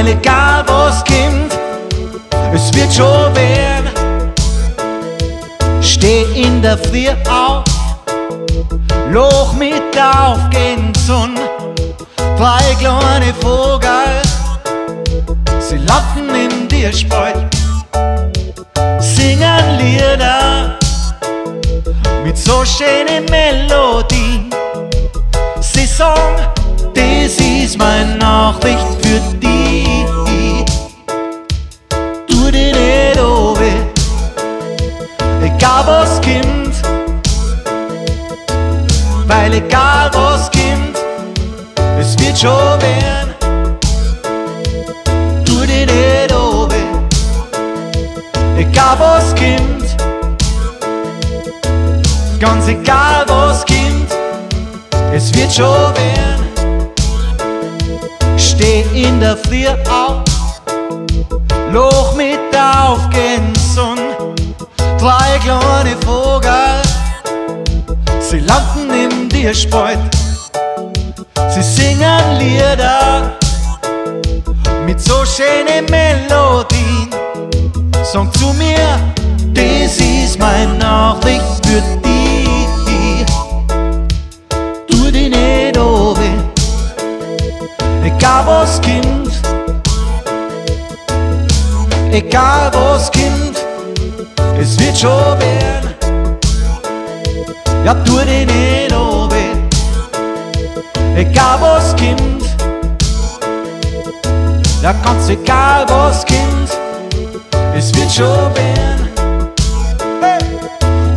[0.00, 1.52] Weil egal was kommt,
[2.54, 3.90] es wird schon werden.
[5.82, 7.64] Steh in der Früh auf.
[9.10, 11.42] Loch mit aufgehend Sonne,
[12.16, 14.22] drei kleine Vogel,
[15.58, 17.54] sie landen in dir Spalt,
[19.00, 20.78] singen Lieder
[22.24, 24.48] mit so schönen Melodien.
[25.60, 26.46] Sie sagen,
[26.94, 29.39] das ist meine Nachricht für dich.
[32.60, 33.86] Dir nicht oben,
[35.42, 36.74] egal was kommt.
[39.26, 40.98] Weil egal was kommt,
[41.98, 43.34] es wird schon werden.
[45.46, 47.08] Tu dir nicht oben,
[48.58, 49.96] egal was kommt.
[52.40, 54.10] Ganz egal was kommt,
[55.14, 56.29] es wird schon werden.
[58.60, 60.22] Steh in der Früh auf,
[61.72, 64.14] Loch mit der aufgehenden Sonne,
[64.98, 66.82] drei kleine Vogel.
[68.20, 69.98] Sie landen im Dierspalt,
[71.48, 73.32] sie singen Lieder
[74.84, 77.08] mit so schönen Melodien.
[78.12, 79.00] Sag zu mir,
[79.54, 82.09] das ist meine Nachricht für dich.
[88.30, 89.40] Egal was kommt,
[92.12, 93.64] egal was kommt,
[94.60, 95.94] es wird schon werden.
[97.84, 99.68] Ja, tu dich nicht oben,
[101.16, 102.44] egal was kommt.
[104.80, 106.70] Ja, ganz egal was kommt,
[107.76, 109.08] es wird schon werden.
[110.20, 110.38] Hey.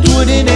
[0.02, 0.53] Tu dich nicht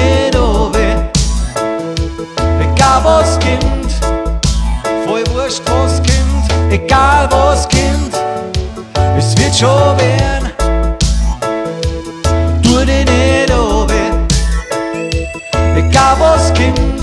[6.70, 8.14] egal was kommt,
[9.16, 10.50] es wird schon werden.
[12.62, 14.26] Tu dich nicht oben,
[15.76, 16.97] egal was kommt.